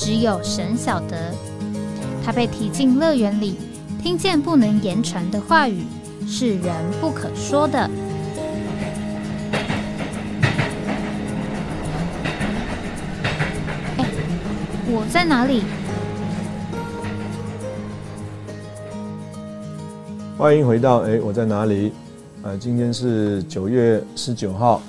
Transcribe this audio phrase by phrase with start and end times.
[0.00, 1.30] 只有神晓得，
[2.24, 3.58] 他被提进乐园里，
[4.02, 5.84] 听见不能言传的话语，
[6.26, 7.78] 是人不可说的。
[13.98, 14.06] 哎，
[14.86, 15.64] 我在哪里？
[20.38, 21.92] 欢迎回到哎，我在哪里？
[22.42, 24.80] 啊，今天是九月十九号，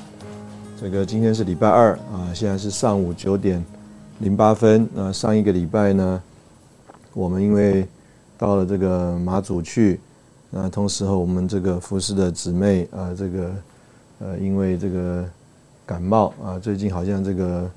[0.79, 3.62] 这个今天是礼拜二啊，现在是上午九点。
[4.21, 4.88] 零八分。
[4.93, 6.21] 那上一个礼拜呢，
[7.13, 7.87] 我们因为
[8.37, 9.99] 到了这个马祖去，
[10.51, 13.51] 那同时和我们这个服侍的姊妹啊，这个
[14.20, 15.27] 呃，因为这个
[15.87, 17.70] 感冒啊，最近好像这个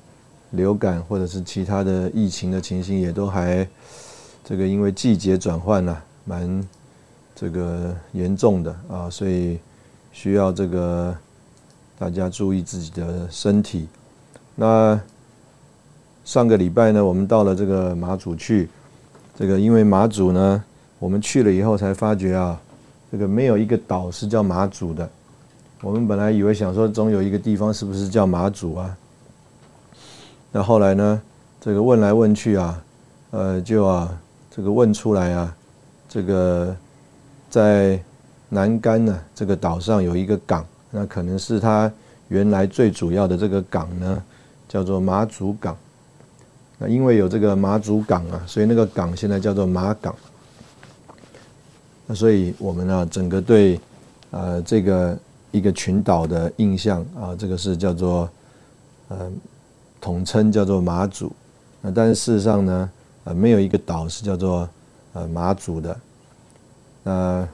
[0.51, 3.67] 流感或者是其他的疫情的情形也都还
[4.43, 6.67] 这个因为季节转换呢，蛮
[7.35, 9.57] 这个严重的啊，所以
[10.11, 11.15] 需要这个
[11.97, 13.87] 大家注意自己的身体。
[14.55, 14.99] 那
[16.25, 18.67] 上个礼拜呢，我们到了这个马祖去，
[19.37, 20.63] 这个因为马祖呢，
[20.97, 22.59] 我们去了以后才发觉啊，
[23.11, 25.07] 这个没有一个岛是叫马祖的。
[25.81, 28.97] 我们本来以为想说总有一个地方是不是叫马祖啊？
[30.51, 31.21] 那后来呢，
[31.61, 32.83] 这个问来问去啊，
[33.29, 34.11] 呃，就啊，
[34.49, 35.55] 这个问出来啊，
[36.09, 36.75] 这个
[37.51, 37.99] 在
[38.49, 41.91] 南竿呢这个岛上有一个港，那可能是它
[42.29, 44.23] 原来最主要的这个港呢，
[44.67, 45.77] 叫做马祖港。
[46.77, 50.13] 那因为有这个马祖港啊，所以那个港现在叫做马港。
[52.05, 53.79] 那所以我们呢，整个对
[54.31, 55.17] 呃这个
[55.51, 58.29] 一个群岛的印象啊，这个是叫做
[59.07, 59.31] 呃
[60.01, 61.31] 统称叫做马祖。
[61.81, 62.91] 那但是事实上呢，
[63.23, 64.69] 呃没有一个岛是叫做
[65.13, 65.97] 呃马祖的。
[67.03, 67.47] 那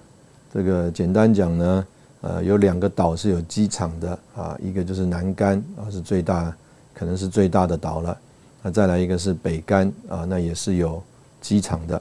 [0.53, 1.88] 这个简单讲呢，
[2.22, 6.53] 呃有两个岛是有机场的啊，一个就是南竿啊，是最大，
[6.94, 8.18] 可能是最大的岛了。
[8.63, 11.01] 那再来一个是北干啊，那也是有
[11.41, 11.99] 机场的。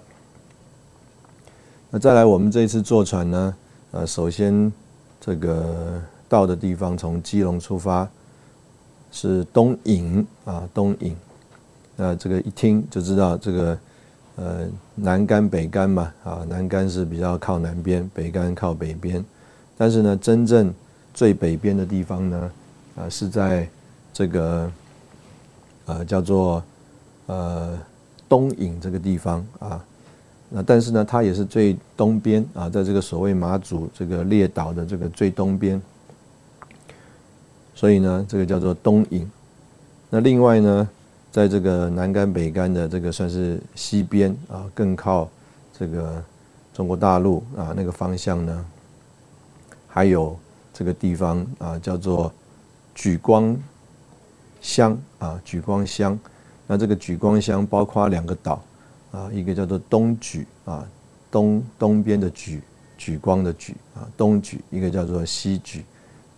[1.91, 3.55] 那再来，我们这一次坐船呢，
[3.93, 4.71] 呃，首先
[5.19, 8.07] 这个到的地方从基隆出发
[9.11, 11.17] 是东引啊，东引。
[11.97, 13.79] 那这个一听就知道，这个
[14.37, 19.25] 呃南干北干嘛啊，南干是比较靠南边，北干靠北边。
[19.79, 20.73] 但是呢，真正
[21.15, 22.53] 最北边的地方呢，
[22.97, 23.67] 啊是在
[24.13, 24.71] 这个。
[25.91, 26.63] 呃，叫做
[27.27, 27.77] 呃
[28.29, 29.85] 东引这个地方啊，
[30.49, 35.83] 那但是呢，它也是最东边啊，在这个所谓马祖这个列岛的这个最东边，
[37.75, 39.29] 所以呢，这个叫做东引。
[40.09, 40.89] 那另外呢，
[41.33, 45.29] 在这个南干北干的这个算是西边啊，更靠
[45.77, 46.23] 这个
[46.73, 48.65] 中国大陆啊那个方向呢，
[49.89, 50.39] 还有
[50.73, 52.33] 这个地方啊，叫做
[52.95, 53.57] 举光。
[54.61, 56.19] 乡啊，举光乡，
[56.67, 58.63] 那这个举光乡包括两个岛
[59.11, 60.87] 啊，一个叫做东举啊，
[61.31, 62.61] 东东边的举，
[62.99, 65.85] 举光的举啊，东举，一个叫做西举，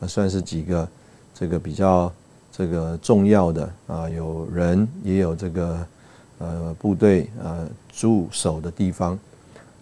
[0.01, 0.89] 啊，算是几个
[1.35, 2.13] 这个比较
[2.51, 5.87] 这个重要的啊，有人也有这个
[6.39, 9.19] 呃部队呃驻守的地方。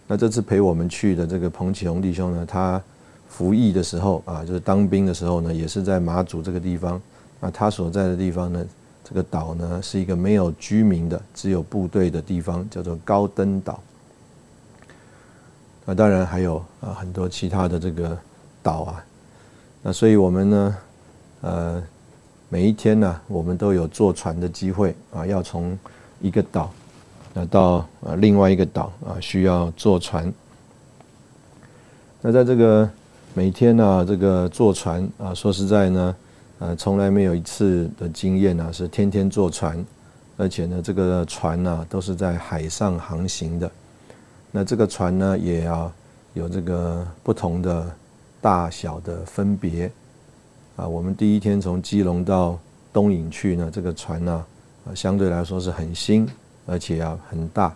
[0.07, 2.81] 那这次陪我们去的这个彭启宏弟兄呢，他
[3.29, 7.01] 服役的时候啊，就是当兵的时候呢，也是在马祖这个地方。
[7.41, 8.65] 那他所在的地方呢？
[9.03, 13.77] 这个岛呢是一个没有居民的，只有部队的地方，叫做高登岛。
[15.83, 18.17] 那当然还有啊很多其他的这个
[18.63, 19.03] 岛啊。
[19.81, 20.77] 那所以我们呢，
[21.41, 21.83] 呃，
[22.47, 25.77] 每一天呢，我们都有坐船的机会啊，要从
[26.21, 26.71] 一个岛
[27.33, 30.31] 那到呃另外一个岛啊，需要坐船。
[32.21, 32.89] 那在这个
[33.33, 36.15] 每天呢，这个坐船啊，说实在呢。
[36.61, 39.83] 呃，从来没有一次的经验呢，是天天坐船，
[40.37, 43.69] 而且呢，这个船呢都是在海上航行的。
[44.51, 45.91] 那这个船呢，也要
[46.35, 47.91] 有这个不同的
[48.39, 49.91] 大小的分别。
[50.75, 52.59] 啊，我们第一天从基隆到
[52.93, 54.45] 东引去呢，这个船呢，
[54.93, 56.29] 相对来说是很新，
[56.67, 57.75] 而且啊很大，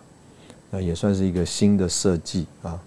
[0.70, 2.80] 那也算是一个新的设计啊。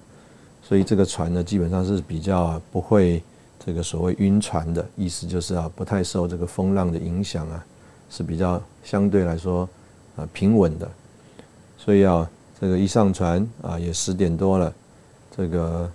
[0.64, 3.22] 所以这个船呢，基本上是比较不会。
[3.66, 7.64] 这个所谓晕船的意思就是啊，不太受这个风浪的影响啊，
[8.10, 9.68] 是比较相对来说
[10.16, 10.90] 啊平稳的。
[11.78, 12.30] 所以啊，
[12.60, 14.74] 这个一上船啊，也十点多了，
[15.36, 15.92] 这个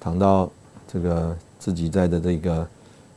[0.00, 0.50] 躺到
[0.86, 2.68] 这个自己在的这个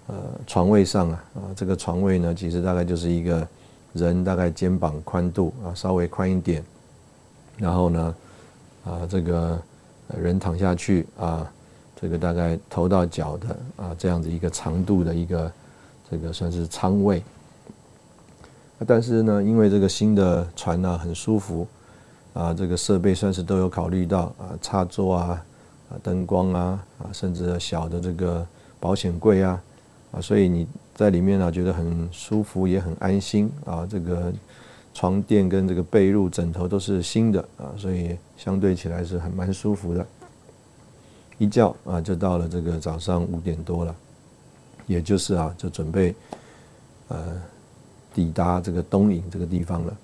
[0.08, 0.16] 呃
[0.46, 3.46] 床位上啊，啊，这个床位呢，其实大概就是一个
[3.94, 6.64] 人大概肩膀宽度啊，稍微宽一点，
[7.58, 8.16] 然后呢，
[8.86, 9.60] 啊，这个
[10.16, 11.52] 人躺下去啊。
[12.04, 15.50] 这个大概头到脚的啊，这样子一个长度的一个
[16.12, 17.24] 这个算是舱位。
[18.86, 21.66] 但是呢，因为这个新的船呢很舒服
[22.34, 25.42] 啊，这个设备算是都有考虑到啊，插座啊、
[25.90, 28.46] 啊灯光啊、啊甚至小的这个
[28.82, 29.64] 保险柜啊
[30.12, 33.88] 啊，所以你在里面呢觉得很舒服，也很安心啊。
[33.90, 34.30] 这个
[34.94, 40.06] 床垫跟这个被褥、枕头都是新的啊，所以相对起来是很蛮舒服的。
[41.38, 43.96] 一觉啊，就到了这个早上五点多了，
[44.88, 46.16] 也就是啊，就准备
[47.08, 47.42] 呃
[48.14, 49.98] 抵达这个东引这个地方了。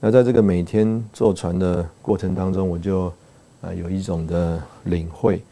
[0.00, 3.12] 那在这个每天坐船的过程当中，我就
[3.60, 5.42] 啊有一种的领会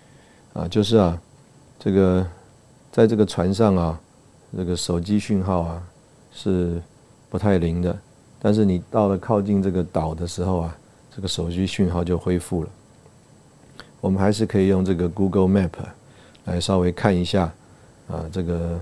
[0.55, 1.21] 啊，就是啊，
[1.79, 2.27] 这个
[2.91, 4.01] 在这个船上啊，
[4.57, 5.83] 这个手机讯号啊
[6.33, 6.83] 是
[7.29, 7.97] 不太灵的，
[8.41, 10.77] 但是你到了靠近这个岛的时候啊，
[11.15, 12.71] 这个手机讯号就恢复了。
[14.01, 15.71] 我们还是可以用这个 Google Map
[16.47, 17.53] 来稍微看一下
[18.09, 18.81] 啊，这个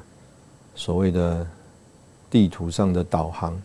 [0.74, 1.44] 所谓的
[2.30, 3.60] 地图上的导航。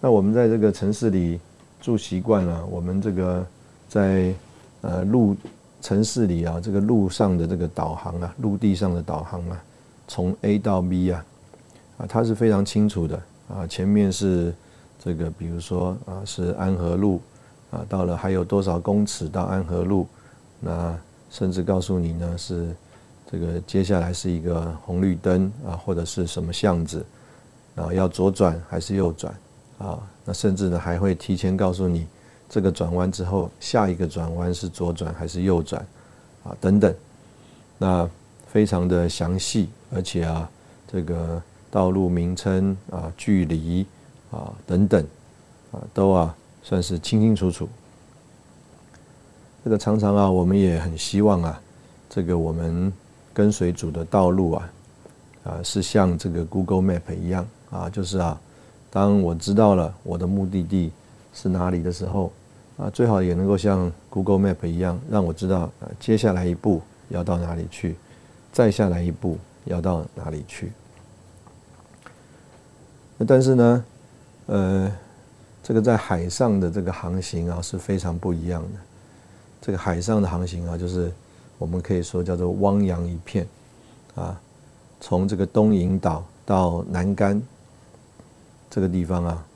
[0.00, 1.38] 那我们在这个城市里
[1.80, 3.46] 住习惯了，我们这个
[3.86, 4.34] 在
[4.80, 5.36] 呃路
[5.82, 9.62] 城市里啊，这个路上的这个导航啊，陆地上的导航啊，
[10.08, 11.24] 从 A 到 B 啊，
[11.98, 13.66] 啊，它是非常清楚的啊。
[13.66, 14.54] 前面是
[14.98, 17.20] 这个，比如说啊，是安和路。
[17.74, 20.06] 啊，到了还有多少公尺到安和路？
[20.60, 20.96] 那
[21.28, 22.72] 甚至告诉你呢，是
[23.28, 27.04] 这个接下来是一个红绿灯啊，或者是什么巷子
[27.74, 29.34] 啊，要左转还是右转
[29.78, 29.98] 啊？
[30.24, 32.06] 那甚至呢还会提前告诉你，
[32.48, 35.84] 这个转弯之后下一个转弯是左转还是右转
[36.44, 36.56] 啊？
[36.60, 36.94] 等等，
[37.76, 38.08] 那
[38.46, 40.48] 非常的详细，而且啊，
[40.86, 41.42] 这个
[41.72, 43.84] 道路名称啊、距离
[44.30, 45.04] 啊等等
[45.72, 46.36] 啊都啊。
[46.64, 47.68] 算是清清楚楚。
[49.62, 51.60] 这个常常啊，我们也很希望啊，
[52.10, 52.92] 这个我们
[53.32, 54.72] 跟随主的道路啊，
[55.44, 58.40] 啊，是像这个 Google Map 一样啊，就是啊，
[58.90, 60.90] 当我知道了我的目的地
[61.32, 62.32] 是哪里的时候
[62.78, 66.80] 啊，最好也能够像 Google Map 一样，让我知道啊，接下来一步
[67.10, 67.96] 要到哪里去，
[68.52, 70.72] 再下来一步要到哪里去。
[73.26, 73.84] 但是呢，
[74.46, 74.92] 呃。
[75.64, 78.78] 这个在海上的这个航行啊是非常不一样的。
[79.62, 81.10] 这个海上的航行啊，就是
[81.56, 83.46] 我们可以说叫做汪洋一片
[84.14, 84.38] 啊。
[85.00, 87.42] 从这个东引岛到南竿
[88.68, 89.46] 这个地方啊，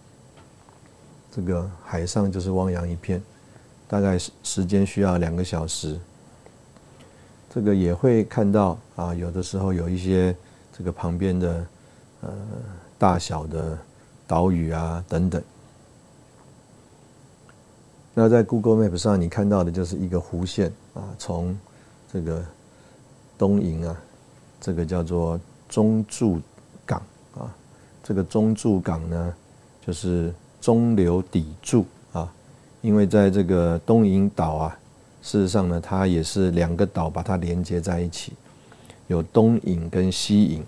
[1.31, 3.23] 这个海上就是汪洋一片，
[3.87, 6.01] 大概时时间需要两个小时。
[7.51, 10.35] 这个也会看到啊，有的时候有一些
[10.73, 11.67] 这个旁边的
[12.23, 12.31] 呃
[12.97, 13.79] 大小的
[14.27, 15.43] 岛屿啊等等。
[18.21, 21.57] 那在 Google Map 上，你看到的就是一个弧线啊，从
[22.13, 22.45] 这个
[23.39, 23.97] 东营啊，
[24.61, 25.39] 这个叫做
[25.69, 26.41] 中柱
[26.85, 27.01] 港
[27.37, 27.55] 啊，
[28.03, 29.35] 这个中柱港呢，
[29.87, 32.29] 就是中流砥柱啊，
[32.81, 34.79] 因为在这个东营岛啊，
[35.23, 38.33] 事实上呢，它也是两个岛把它连接在一起，
[39.07, 40.65] 有东引跟西引，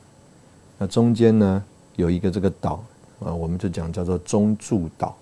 [0.78, 1.64] 那中间呢
[1.96, 2.84] 有一个这个岛
[3.18, 5.16] 啊，我们就讲叫做中柱岛。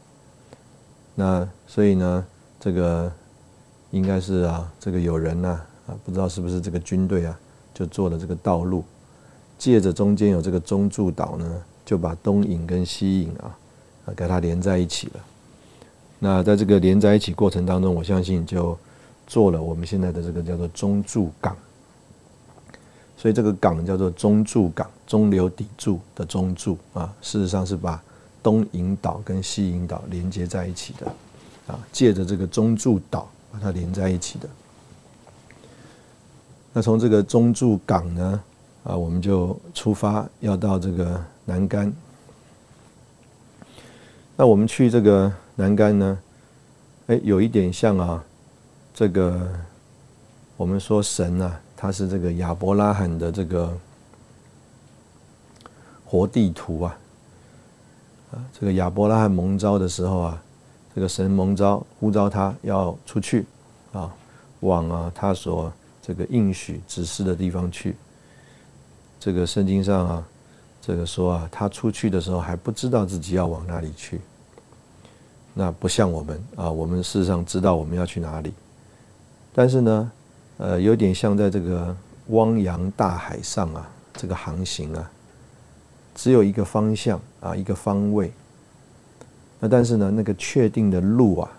[1.21, 2.25] 那所以呢，
[2.61, 3.11] 这个
[3.91, 5.49] 应该是啊，这个有人呐
[5.89, 7.37] 啊，不知道是不是这个军队啊，
[7.75, 8.85] 就做了这个道路，
[9.59, 13.59] 借着中间有这个中柱岛呢，就把东引跟西引啊
[14.07, 15.15] 啊给它连在一起了。
[16.21, 18.79] 那在这个连在一起过程当中，我相信就
[19.27, 21.57] 做了我们现在的这个叫做中柱港。
[23.17, 28.01] 所以这个港叫做中柱港，中流砥柱的中柱啊，事实上是把。
[28.43, 31.07] 东引岛跟西引岛连接在一起的，
[31.67, 34.49] 啊，借着这个中柱岛把它连在一起的。
[36.73, 38.43] 那从这个中柱港呢，
[38.85, 41.93] 啊，我们就出发要到这个南竿。
[44.37, 46.19] 那我们去这个南竿呢，
[47.09, 48.25] 哎，有一点像啊，
[48.95, 49.51] 这个
[50.57, 53.77] 我们说神啊，他是这个亚伯拉罕的这个
[56.05, 56.97] 活地图啊。
[58.53, 60.43] 这个亚伯拉罕蒙召的时候啊，
[60.95, 63.47] 这个神蒙召呼召他要出去，
[63.93, 64.13] 啊，
[64.61, 67.97] 往啊他所这个应许指示的地方去。
[69.21, 70.29] 这个圣经上啊，
[70.81, 74.21] 这个说啊，他出去的时候还不知道自己要往哪里去。
[75.55, 78.53] 那不像我们啊，我们事实上知道我们要去哪里，
[79.53, 80.13] 但是呢，
[80.59, 81.97] 呃，有点像在这个
[82.29, 85.11] 汪洋大海上啊，这个航行啊，
[86.19, 88.33] 只有一个方向啊，一个方位。
[89.61, 91.51] 那但是呢，那个确定的路啊，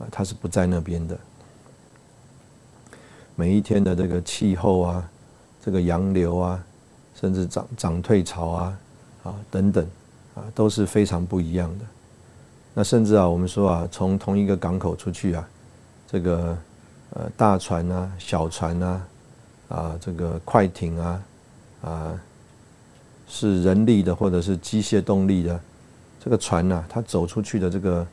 [0.00, 1.18] 啊，它是不在那边的。
[3.34, 5.10] 每一天的这个气候啊，
[5.64, 6.62] 这个洋流啊，
[7.14, 8.78] 甚至涨涨退潮啊，
[9.22, 9.86] 啊等等，
[10.34, 11.84] 啊都是非常不一样的。
[12.74, 15.48] 那甚至啊，我们说啊，从同一个港口出去啊，
[16.06, 16.54] 这个
[17.14, 19.06] 呃大船啊、小船啊，
[19.70, 21.22] 啊这个快艇啊，
[21.80, 22.20] 啊
[23.34, 25.60] 是人力的或者是机械动力的。
[26.20, 28.06] 这个船呐，它走出去的这个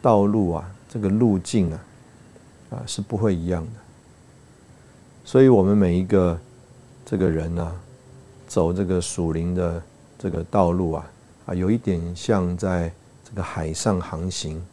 [0.00, 1.80] 道路啊，这个路径啊，
[2.70, 3.70] 啊是不会一样的。
[5.24, 6.38] 所以，我们每一个
[7.04, 7.72] 这个人呐，
[8.46, 9.82] 走这个属灵的
[10.16, 11.10] 这个道路啊，
[11.46, 12.90] 啊，有一点像在
[13.24, 14.64] 这个海上航行。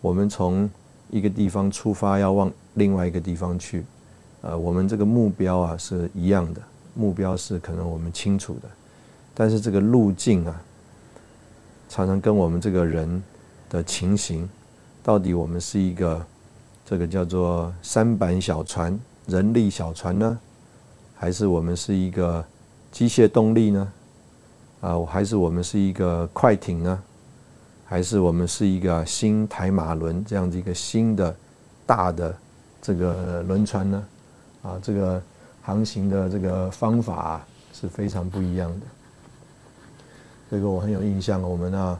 [0.00, 0.70] 我们从
[1.10, 3.84] 一个地方出发，要往另外一个地方去，
[4.40, 6.62] 呃，我们这个目标啊是一样的，
[6.94, 8.68] 目标是可能我们清楚的，
[9.34, 10.62] 但是这个路径啊。
[11.88, 13.22] 常常跟我们这个人
[13.68, 14.48] 的情形，
[15.02, 16.24] 到底我们是一个
[16.86, 20.38] 这个叫做三板小船、人力小船呢，
[21.14, 22.42] 还是我们是一个
[22.90, 23.92] 机械动力呢？
[24.80, 26.98] 啊，还是我们是一个快艇呢？
[27.84, 31.36] 还是我们是一个新台马轮这样子一个新的
[31.84, 32.34] 大的
[32.80, 34.04] 这个轮船呢？
[34.62, 35.22] 啊，这个
[35.60, 38.86] 航行的这个方法是非常不一样的。
[40.52, 41.98] 这个我很有印象，我们啊，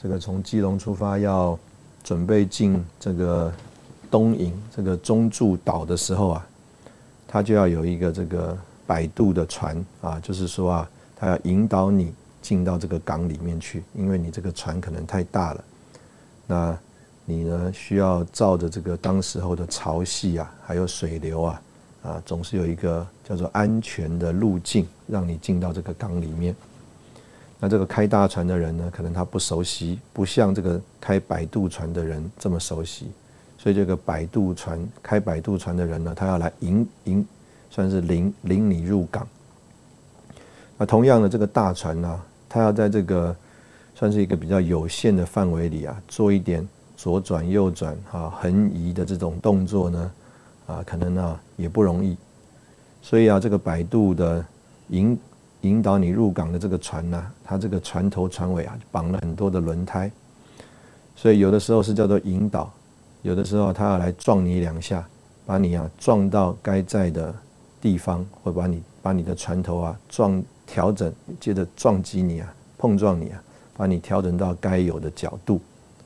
[0.00, 1.58] 这个从基隆出发要
[2.02, 3.52] 准备进这个
[4.10, 6.46] 东营这个中柱岛的时候啊，
[7.28, 15.64] 他就要有一个这个摆渡的船啊，就是说啊，他要引导你进到这个港里面去，因为你这个船可能太大了，
[16.46, 16.78] 那
[17.26, 21.62] 你呢需要照着这个当时候的潮汐啊，还有水流啊，
[22.04, 26.56] 啊，总是有一个叫做安全的路径，让你进到这个港里面。
[27.62, 33.10] 那这个开大船的人呢，可能他不熟悉，不像这个开摆渡船的人这么熟悉，
[33.58, 37.26] 所以这个摆渡船开摆渡船的人呢，他要来引引，
[37.68, 39.28] 算是领领你入港。
[40.78, 43.36] 那同样的这个大船呢，他要在这个
[43.94, 50.12] 算是一个比较有限的范围里啊，做一点左转右转啊横移的这种动作呢，
[50.66, 52.16] 啊可能呢也不容易，
[53.02, 54.42] 所以啊这个摆渡的
[54.88, 55.18] 引。
[55.62, 60.10] 引导你入港的这个船呢，它这个船头船尾啊绑了很多的轮胎，
[61.14, 62.72] 所以有的时候是叫做引导，
[63.22, 65.06] 有的时候它要来撞你两下，
[65.44, 67.34] 把你啊撞到该在的
[67.80, 73.42] 地方，或把你把你的船头啊撞调整，接着撞击你啊碰撞你啊，
[73.76, 75.60] 把你调整到该有的角度，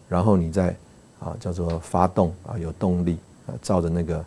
[0.08, 0.74] 然后你再
[1.20, 4.24] 啊叫做发动啊有动力啊照着那个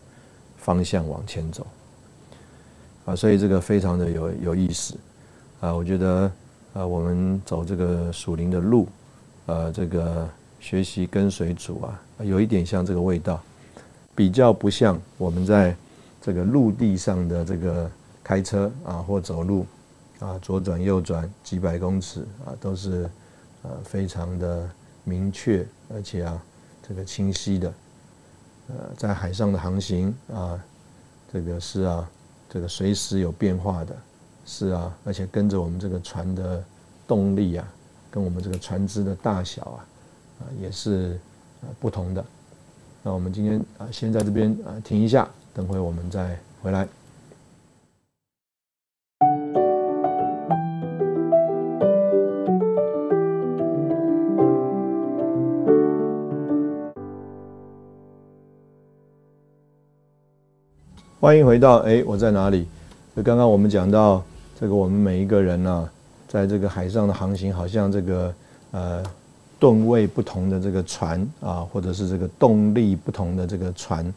[0.55, 1.67] 方向往前走，
[3.03, 4.97] 啊所以这个非常的有有意思。
[5.59, 6.31] 啊，我觉得，
[6.73, 8.87] 啊，我们走这个属灵的路，
[9.47, 13.41] 呃，这个学习跟随主啊，有一点像这个味道，
[14.13, 15.75] 比较不像我们在
[16.21, 17.89] 这个陆地上的这个
[18.23, 19.65] 开车啊或走路
[20.19, 23.09] 啊，左转右转几百公尺啊，都是
[23.63, 24.69] 呃非常的
[25.03, 26.39] 明确，而且啊
[26.87, 27.73] 这个清晰的，
[28.67, 30.59] 呃，在海上的航行啊，
[31.33, 32.07] 这个是啊，
[32.47, 33.95] 这个随时有变化的。
[34.49, 36.63] 是啊，而且跟着我们这个船的
[37.05, 37.67] 动力啊，
[38.09, 39.85] 跟我们这个船只的大小啊，
[40.39, 41.19] 啊也是
[41.81, 42.23] 不同的。
[43.03, 46.87] 那我们今天啊先在这边啊停一下，等会我们再回来。
[61.19, 62.65] 欢迎回到哎，我在哪里？
[63.13, 64.23] 就刚刚我们讲到。
[64.59, 65.89] 这个我们每一个人呢，
[66.27, 68.33] 在这个海上的航行，好像这个
[68.71, 69.03] 呃
[69.59, 74.11] 吨位不同的这个船啊，或者是这个动力不同的这个船。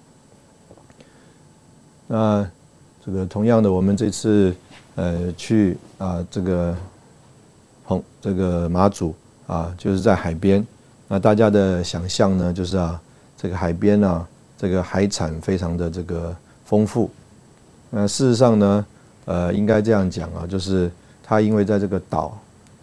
[2.06, 2.50] 那
[3.04, 4.54] 这个同样的，我们这次
[4.94, 6.74] 呃去啊这个
[7.84, 9.14] 红这个马祖
[9.46, 10.66] 啊，就是在海边。
[11.06, 12.98] 那大家的想象呢，就是啊
[13.36, 17.10] 这个海边呢，这个海产非常的这个丰富。
[17.90, 18.86] 那事实上呢？
[19.24, 20.90] 呃，应该这样讲啊，就是
[21.22, 22.36] 它因为在这个岛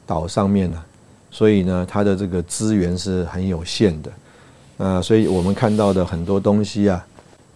[0.05, 0.83] 岛上面呢，
[1.31, 4.11] 所以呢，它的这个资源是很有限的，
[4.77, 7.05] 呃，所以我们看到的很多东西啊，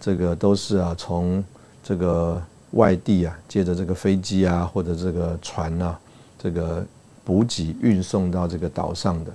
[0.00, 1.42] 这个都是啊，从
[1.82, 2.40] 这个
[2.72, 5.98] 外地啊，借着这个飞机啊，或者这个船啊，
[6.38, 6.84] 这个
[7.24, 9.32] 补给运送到这个岛上的。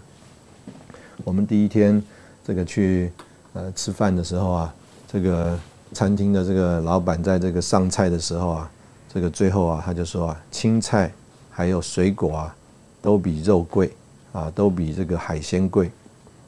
[1.24, 2.01] 我们第一天
[2.46, 3.12] 这个去
[3.54, 4.74] 呃吃饭的时候啊，
[5.12, 5.58] 这个
[5.94, 8.72] 餐厅的这个老板在这个上菜的时候啊，
[9.18, 11.12] 这个最后啊他就说啊，青菜
[11.50, 12.56] 还有水果啊，
[13.02, 13.92] 都比肉贵
[14.32, 15.90] 啊，都比这个海鲜贵。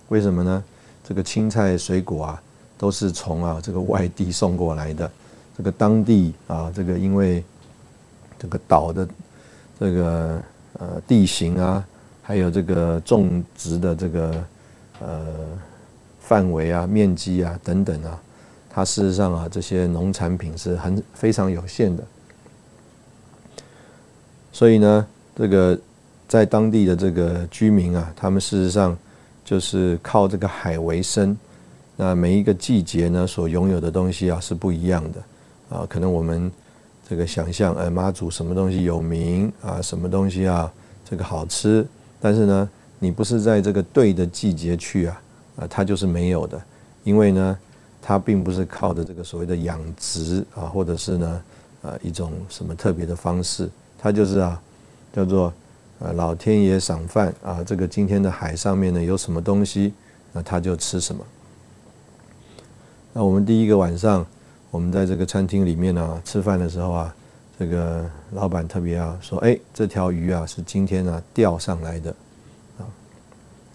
[0.10, 0.64] 为什么呢？
[1.04, 2.44] 这个青菜水果啊，
[2.78, 5.12] 都是从啊这个外地送过来的。
[5.58, 7.44] 这个当地啊，这个因为
[8.38, 9.08] 这个岛的
[9.80, 10.40] 这个
[10.74, 11.84] 呃地形啊，
[12.22, 14.46] 还有这个种植的这个
[15.00, 15.26] 呃
[16.20, 18.22] 范围啊、面积啊等等啊，
[18.70, 22.04] 它事实上啊，这些农产品是很非常有限的。
[24.52, 25.80] 所以呢，这个
[26.28, 28.98] 在当地的这个居民啊，他们事实上
[29.44, 31.38] 就是靠这个海为生。
[31.96, 35.78] 那每一个季节呢，所拥有的东西啊是不一样的。
[35.78, 36.52] 啊，可能我们
[37.08, 40.72] 这个想象，呃，妈祖什么东西有名啊，什么东西啊，
[41.08, 41.86] 这个好吃，
[42.20, 45.22] 但是呢，你不是在这个对的季节去啊，
[45.58, 46.60] 啊，它就是没有的，
[47.04, 47.58] 因为呢，
[48.02, 51.42] 它并不是靠的这个所谓的养殖啊，或者是呢，
[51.84, 54.60] 呃，一种什么特别的方式，它就是啊，
[55.14, 55.54] 叫做
[56.00, 59.94] 呃老天爷赏饭啊，这个今天的海上面呢有什么东西，
[60.34, 61.24] 那他就吃什么。
[63.14, 64.26] 那我们第一个晚上。
[64.72, 67.16] 我们在这个餐厅里面呢，吃饭的时候啊，
[67.58, 72.16] 这个老板特别啊说：“哎，这条鱼啊是今天呢钓上来的，
[72.78, 72.86] 啊，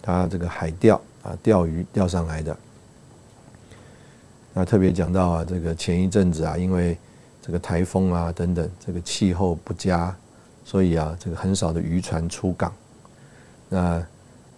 [0.01, 2.57] 他这个海钓啊钓鱼钓上来的。”
[4.55, 6.97] 那特别讲到啊，这个前一阵子啊，因为
[7.45, 10.17] 这个台风啊等等，这个气候不佳，
[10.65, 12.73] 所以啊，这个很少的渔船出港。
[13.69, 14.03] 那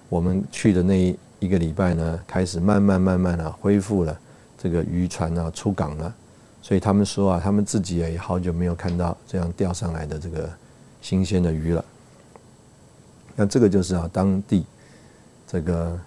[0.09, 4.17] 我们去的那一个礼拜呢，开始慢慢慢慢的恢复了
[4.57, 6.15] 这个渔船啊出港了。
[6.63, 10.49] 所以他们说啊，他们自己也好久没有看到这样钓上来的这个
[11.03, 11.85] 新鲜的鱼了。
[13.35, 14.65] 那这个就是啊，当地
[15.45, 15.99] 这个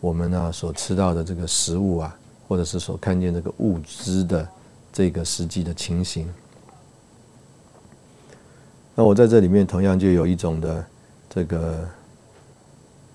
[0.00, 2.14] 我们呢所吃到的这个食物啊，
[2.46, 4.46] 或者是所看见这个物资的
[4.92, 6.28] 这个实际的情形。
[8.94, 10.84] 那我在这里面同样就有一种的
[11.28, 11.88] 这个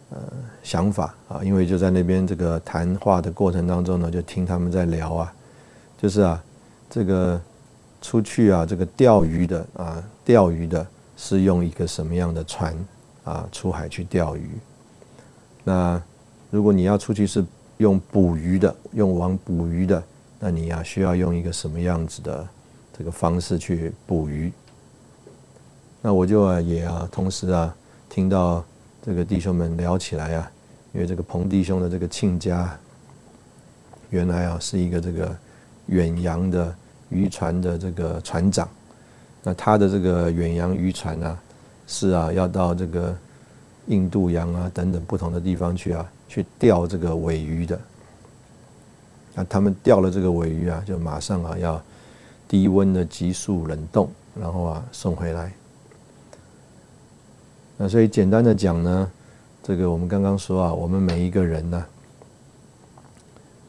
[0.10, 0.18] 呃
[0.64, 5.34] 想法啊，因为就在那边这个谈话的过程当中呢，就听他们在聊啊。
[5.98, 6.44] 就是啊，
[6.90, 7.40] 这个
[8.02, 10.86] 出去啊，这个钓鱼的啊，钓鱼的
[11.18, 12.76] 是用一个什么样的船
[13.24, 14.50] 啊出海去钓鱼？
[15.64, 16.02] 那
[16.52, 17.44] 如果你要出去是
[17.78, 20.04] 用捕鱼的，用网捕鱼的，
[20.46, 22.48] 那你呀需要用一个什么样子的
[22.96, 24.54] 这个方式去捕鱼？
[26.04, 27.76] 那我就啊也啊同时啊
[28.08, 28.64] 听到
[29.04, 30.52] 这个弟兄们聊起来啊，
[30.94, 32.78] 因为这个彭弟兄的这个亲家
[34.12, 35.36] 原来啊是一个这个。
[35.88, 36.76] 远洋的
[37.10, 38.68] 渔船的这个船长，
[39.44, 41.40] 那他的这个远洋渔船啊，
[41.86, 43.16] 是啊，要到这个
[43.86, 47.80] 印度洋啊等等不同的地方去啊，去钓这个尾鱼的。
[49.36, 51.80] 那他们钓了这个尾鱼啊，就马上啊要
[52.48, 55.54] 低温的急速冷冻，然后啊送回来。
[57.78, 59.12] 那所以简单的讲呢，
[59.62, 61.86] 这个我们刚刚说啊，我们每一个人呢。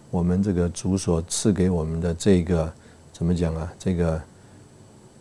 [0.09, 2.73] 我们这个主所赐给我们的这个
[3.13, 3.71] 怎么讲啊？
[3.79, 4.19] 这个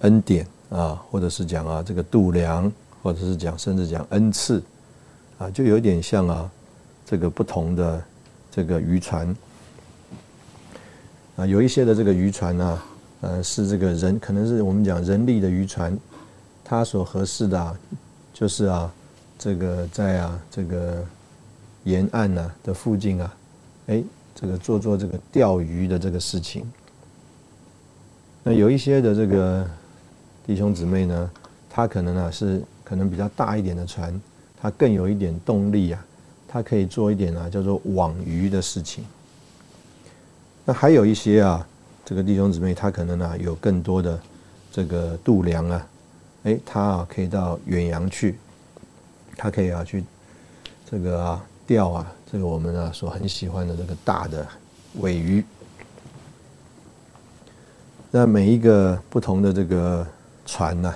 [0.01, 4.63] 恩典啊，或者是讲啊这个度量，或者是讲甚至讲恩赐
[5.39, 6.49] 啊，就有点像啊
[7.03, 8.01] 这个不同的
[8.51, 9.35] 这个渔船
[11.35, 12.81] 啊，有一些的这个渔船呢，
[13.21, 15.97] 呃，是这个人可能是我们讲人力的渔船，
[16.63, 17.77] 它所合适的啊，
[18.33, 18.93] 就是啊
[19.37, 21.05] 这个在啊这个
[21.83, 23.35] 沿岸呢的附近啊，
[23.87, 24.03] 哎。
[24.37, 26.69] 这个做做这个钓鱼的这个事情，
[28.43, 29.65] 那有一些的这个
[30.45, 31.31] 弟兄姊妹呢，
[31.69, 34.21] 他可能啊是可能比较大一点的船，
[34.61, 36.05] 他更有一点动力啊，
[36.49, 39.05] 他可以做一点啊叫做网鱼的事情。
[40.65, 41.67] 那还有一些啊，
[42.03, 44.19] 这个弟兄姊妹他可能啊有更多的
[44.71, 45.87] 这个度量啊，
[46.43, 48.39] 哎，他啊可以到远洋去，
[49.37, 50.03] 他可以啊去
[50.89, 52.11] 这个啊钓啊。
[52.31, 54.45] 这个我们啊所很喜欢的这个大的
[54.99, 55.45] 尾鱼，
[58.09, 60.05] 那每一个不同的这个
[60.47, 60.93] 船呢，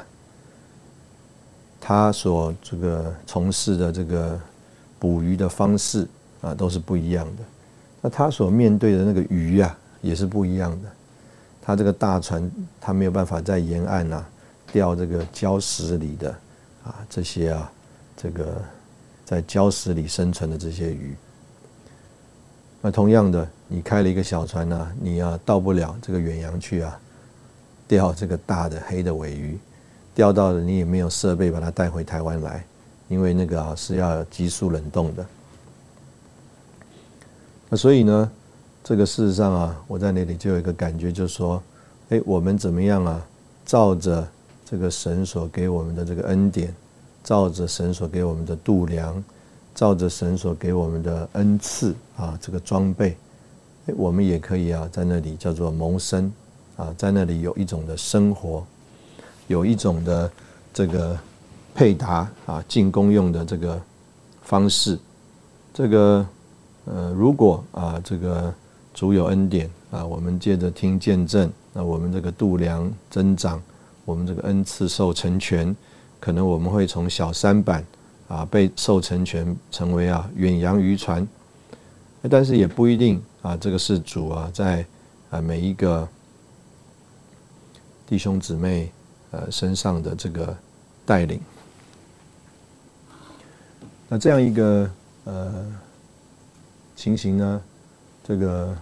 [1.79, 4.37] 它所这个从事的这个
[4.97, 6.07] 捕鱼的方式
[6.41, 7.43] 啊都是不一样的。
[8.01, 10.89] 那他所面对的那个鱼啊也是不一样的。
[11.61, 14.27] 他这个大船他没有办法在沿岸啊
[14.71, 16.31] 钓这个礁石里的
[16.83, 17.71] 啊这些啊
[18.17, 18.61] 这个
[19.25, 21.15] 在礁石里生存的这些鱼。
[22.81, 26.97] 那同样的，你开了一个小船呢，你啊到不了这个远洋去啊，
[27.87, 29.59] 钓这个大的黑的尾鱼，
[30.15, 32.63] 钓到了你也没有设备把它带回台湾来，
[33.09, 35.25] 因为那个啊是要急速冷冻的。
[37.69, 38.31] 那所以呢，
[38.83, 41.61] 这个事实上啊，我在那里就有一个感觉，就是说，
[42.09, 43.23] 哎，我们怎么样啊？
[43.65, 44.27] 照着
[44.65, 46.73] 这个神所给我们的这个恩典，
[47.23, 49.23] 照着神所给我们的度量，
[49.75, 53.15] 照着神所给我们的恩赐啊，这个装备，
[53.85, 56.33] 哎，我们也可以啊，在那里叫做谋生
[56.75, 58.65] 啊，在那里有一种的生活，
[59.45, 60.31] 有一种的
[60.73, 61.15] 这个
[61.75, 63.79] 配搭啊，进攻用的这个
[64.41, 64.97] 方式，
[65.71, 66.25] 这个
[66.85, 68.53] 呃，如果啊，这个
[68.93, 71.51] 主有恩典啊，我们借着听见证。
[71.71, 73.61] 那我们这个度量增长，
[74.03, 75.75] 我们这个恩赐受成全，
[76.19, 77.85] 可能我们会从小三板
[78.27, 81.27] 啊被受成全，成为啊远洋渔船，
[82.27, 84.83] 但是也不一定啊，这个是主啊在
[85.29, 86.07] 啊每一个
[88.07, 88.91] 弟兄姊妹
[89.29, 90.57] 呃身上的这个
[91.05, 91.39] 带领。
[94.07, 94.89] 那这样一个
[95.25, 95.65] 呃
[96.99, 97.61] 情形呢，
[98.21, 98.75] 这个。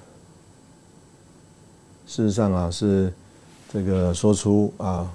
[2.07, 3.13] 事实上啊，是
[3.71, 5.11] 这个说出啊，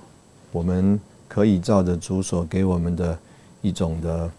[0.52, 3.18] 我们可以照着主所给我们的
[3.62, 4.30] 一种的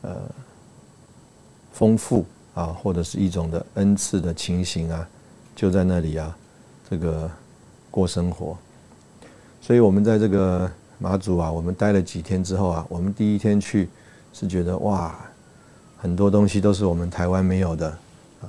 [0.00, 0.16] 呃
[1.70, 5.06] 丰富啊，或者是一种的恩赐的情形啊，
[5.54, 6.34] 就在那里啊，
[6.90, 7.30] 这个
[7.90, 8.56] 过生活。
[9.60, 13.88] 所以，我们在这个马祖啊，我们待了几天之后啊，我们第一天去
[14.32, 15.14] 是觉得哇，
[16.04, 17.96] 很多东西都是我们台湾没有的，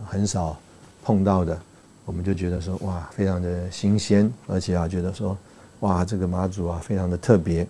[0.06, 0.60] 很少
[1.02, 1.58] 碰到的。
[2.04, 5.38] 我们就觉得说哇，非常的新鲜，而且啊，觉得说
[5.80, 7.66] 哇，这个马祖啊，非常的特别。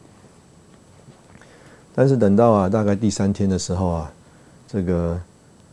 [1.94, 4.12] 但是等到啊，大概第三天的时候啊，
[4.68, 5.22] 这个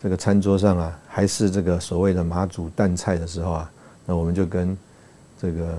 [0.02, 3.72] 这个餐桌上啊，还是这个所谓的马祖淡菜的时候啊，
[4.04, 4.76] 那我们就跟
[5.40, 5.78] 这个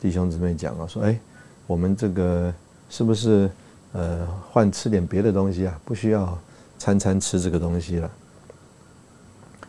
[0.00, 1.18] 弟兄姊妹讲啊，说哎，
[1.66, 2.54] 我们这个
[2.88, 3.50] 是不是
[3.94, 5.80] 呃换吃点别的东西啊？
[5.84, 6.38] 不需要
[6.78, 8.10] 餐餐吃这个东西了。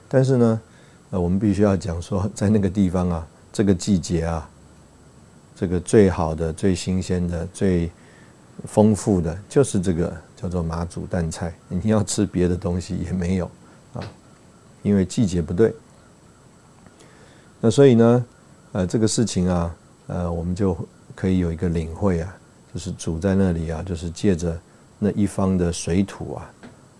[0.07, 0.61] 但是呢。
[1.11, 4.47] 呃，我们必须要讲说， 在那个地方啊，这个季节啊，
[5.55, 7.89] 这个最好的、最新鲜的、最
[8.65, 11.51] 丰富的，就是这个叫做马祖蛋菜。
[11.67, 13.49] 你要吃别的东西也没有
[13.95, 14.05] 啊，
[14.83, 15.73] 因为季节不对。
[17.59, 18.25] 那所以呢，
[18.73, 20.77] 呃，这个事情啊，呃，我们就
[21.15, 22.37] 可以有一个领会啊，
[22.71, 24.55] 就是主在那里啊，就是借着
[24.99, 26.53] 那一方的水土啊，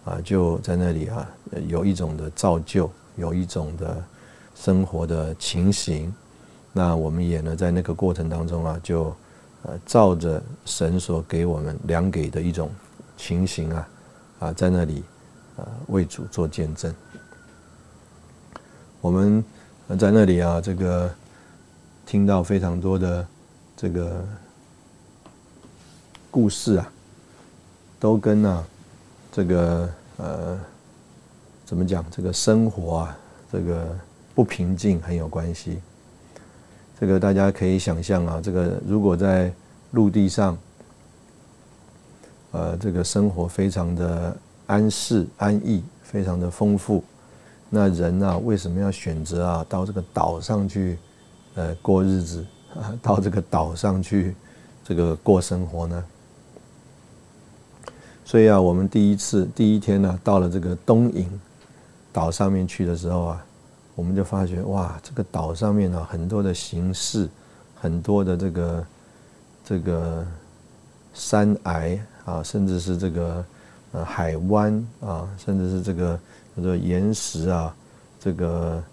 [0.10, 1.30] 啊，就在那里啊，
[1.68, 2.90] 有一种的造就。
[3.16, 4.02] 有一种的
[4.56, 6.14] 生活的情形，
[6.72, 9.14] 那我们也呢，在那个过程当中啊，就
[9.64, 12.72] 呃照着神所给我们量给的一种
[13.18, 13.90] 情形啊，
[14.40, 15.04] 啊，在那里
[15.58, 16.96] 啊为主做见证。
[19.02, 19.44] 我们
[20.00, 21.14] 在那里啊，这个
[22.06, 23.28] 听到非常多的
[23.76, 24.26] 这个
[26.32, 26.90] 故事啊，
[28.00, 28.64] 都跟啊
[29.30, 29.90] 这个
[30.20, 30.60] 呃。
[31.66, 32.04] 怎么讲？
[32.10, 33.18] 这个生活啊，
[33.52, 33.96] 这个
[34.34, 35.80] 不平静很有关系。
[37.00, 39.54] 这个大家可以想象啊，这个如果在
[39.92, 40.58] 陆地上，
[42.50, 47.04] 呃，这个生活非常的安适安逸，非常的丰富，
[47.70, 50.98] 那人啊，为什么要选择啊，到这个岛上去，
[51.54, 54.36] 呃，过日子啊， 到这个岛上去，
[54.84, 56.04] 这个过生活呢？
[58.30, 61.28] 所以啊，我们第一次第一天呢，到了这个东营。
[62.14, 63.44] 岛上面去的时候啊，
[63.96, 67.28] 我们就发觉哇，这个岛上面啊，很多的形式，
[67.76, 68.86] 很多的这个
[69.66, 70.24] 这个
[71.12, 73.46] 山崖啊，甚至是这个
[73.94, 76.20] 呃海湾啊，甚至是这个
[76.56, 77.76] 叫做岩石啊，
[78.20, 78.84] 这个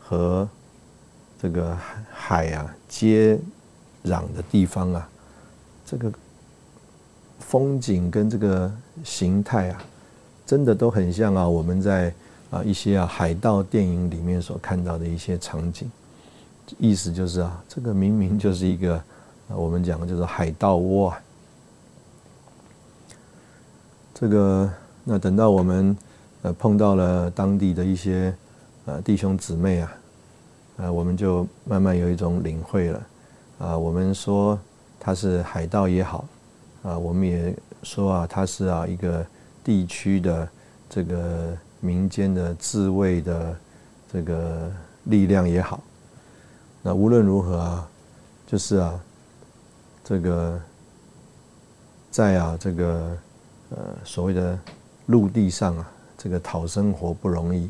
[0.00, 0.48] 和
[1.40, 1.78] 这个
[2.12, 3.38] 海啊接
[4.04, 5.08] 壤的地方啊，
[5.86, 6.12] 这个
[7.54, 8.68] 风景跟这个
[9.04, 9.80] 形态啊，
[10.44, 12.12] 真的都很像啊，我们在。
[12.50, 15.90] 啊，一些啊海盗电影里面所看到的一些场景，
[16.78, 19.02] 意思就是啊，这个明明就是一个，
[19.48, 21.20] 我们讲的就是海盗窝啊。
[24.14, 24.70] 这个
[25.02, 25.96] 那等到我们
[26.42, 28.32] 呃碰到了当地的一些
[28.84, 29.92] 呃弟兄姊妹啊，
[30.76, 33.06] 呃我们就慢慢有一种领会了
[33.58, 33.76] 啊。
[33.76, 34.56] 我们说
[35.00, 36.24] 他是海盗也好
[36.84, 39.26] 啊，我们也说啊他是啊一个
[39.64, 40.48] 地区的
[40.88, 41.56] 这个。
[41.80, 43.54] 民间的自卫的
[44.10, 45.82] 这个力量也好，
[46.80, 47.90] 那无论如何啊，
[48.46, 48.98] 就是啊，
[50.02, 50.58] 这个
[52.10, 53.18] 在啊这个
[53.68, 54.58] 呃所谓的
[55.04, 57.68] 陆地上啊，这个讨生活不容易，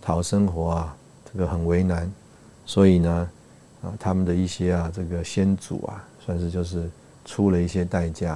[0.00, 0.96] 讨生活啊
[1.32, 2.08] 这个很为难，
[2.64, 3.30] 所以呢
[3.82, 6.88] 啊他们的一些啊这个先祖啊，算是就是
[7.24, 8.34] 出了一些代价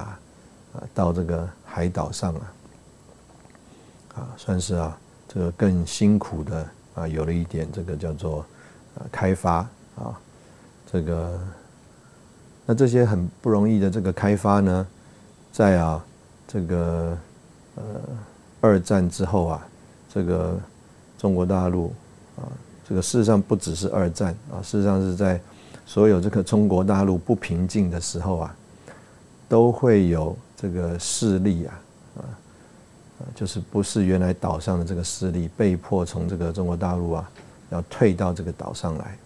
[0.73, 2.41] 啊，到这个海岛上啊，
[4.15, 4.97] 啊算是啊。
[5.27, 8.45] 这个更辛苦的啊有了一点这个叫做
[8.97, 9.67] 呃开发
[9.97, 10.17] 啊，
[10.89, 11.37] 这个
[12.65, 14.87] 那这些很不容易的这个开发呢，
[15.51, 16.05] 在啊
[16.47, 17.17] 这个
[17.75, 17.83] 呃
[18.61, 19.67] 二战之后啊，
[20.07, 20.57] 这个
[21.17, 21.93] 中国大陆
[22.37, 22.47] 啊，
[22.87, 25.41] 这个事实上不只是二战啊，事实上是在
[25.85, 28.55] 所有这个中国大陆不平静的时候啊，
[29.47, 31.81] 都会有这个势力啊。
[33.33, 37.31] 就是不是原来岛上的这个势力被迫从这个中国大陆啊，
[37.69, 39.17] 要退到这个岛上来。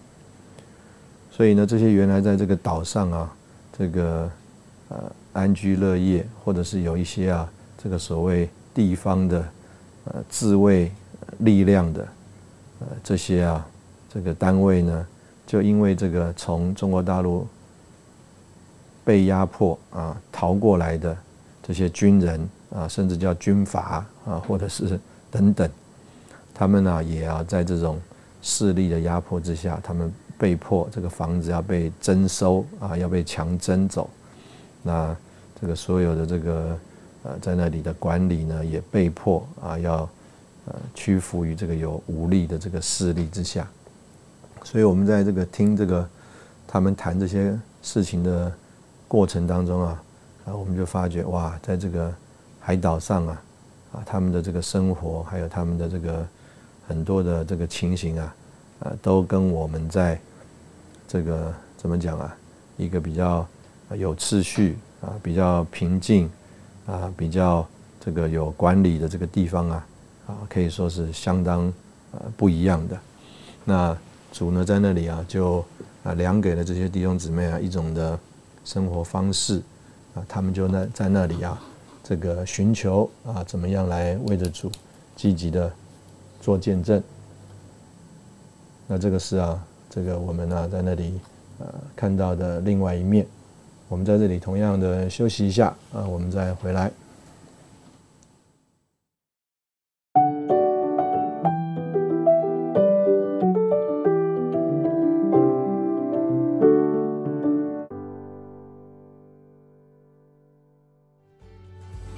[1.31, 3.35] 所以呢，这些原来在这个岛上啊，
[3.77, 4.29] 这个
[4.89, 9.43] 呃安居乐业，或者是有一些啊，这个所谓地方的
[10.05, 10.91] 呃自卫
[11.39, 12.07] 力量的
[12.81, 13.67] 呃这些啊
[14.13, 15.07] 这个单位呢，
[15.47, 17.47] 就因为这个从中国大陆
[19.09, 21.17] 被压迫啊逃过来的
[21.63, 22.49] 这些军人。
[22.69, 24.99] 啊，甚至叫军阀啊，或者是
[25.31, 25.67] 等等，
[26.53, 27.99] 他们呢也要在这种
[28.43, 34.07] 势力的压迫之下，他们被迫这个房子要被征收啊，要被强征走。
[34.83, 35.17] 那
[35.59, 36.77] 这个所有的这个
[37.23, 40.07] 呃在那里的管理呢，也被迫啊要
[40.67, 43.67] 呃屈服于这个有武力的这个势力之下。
[44.63, 46.07] 所以我们在这个听这个
[46.67, 48.53] 他们谈这些事情的
[49.09, 50.01] 过程当中啊，
[50.45, 52.09] 啊我们就发觉哇，在这个。
[52.61, 53.41] 海岛上啊，
[53.93, 56.27] 啊，他们的这个生活，还有他们的这个
[56.87, 58.35] 很多的这个情形啊，
[58.81, 60.19] 啊，都跟我们在
[61.07, 62.37] 这个怎么讲啊，
[62.77, 63.47] 一个比较
[63.95, 66.29] 有秩序啊，比较平静
[66.85, 67.65] 啊，比较
[67.99, 69.87] 这个有管理的这个地方啊，
[70.27, 71.73] 啊，可以说是相当
[72.11, 72.99] 呃不一样的。
[73.65, 73.97] 那
[74.31, 75.65] 主呢在那里啊，就
[76.03, 78.19] 啊量给了这些弟兄姊妹啊一种的
[78.69, 79.63] 生活方式
[80.13, 81.59] 啊，他们就那在那里啊。
[82.03, 84.71] 这个寻求啊，怎么样来为着主
[85.15, 85.71] 积极的
[86.39, 87.01] 做见证？
[88.87, 91.19] 那这个是啊，这个我们呢在那里
[91.57, 93.25] 呃看到的另外一面。
[93.87, 96.91] 我们在这里同样的休息一下啊，我们再回来。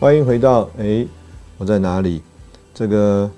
[0.01, 1.05] 欢迎回到哎，
[1.59, 2.23] 我在哪里？
[2.73, 3.29] 这个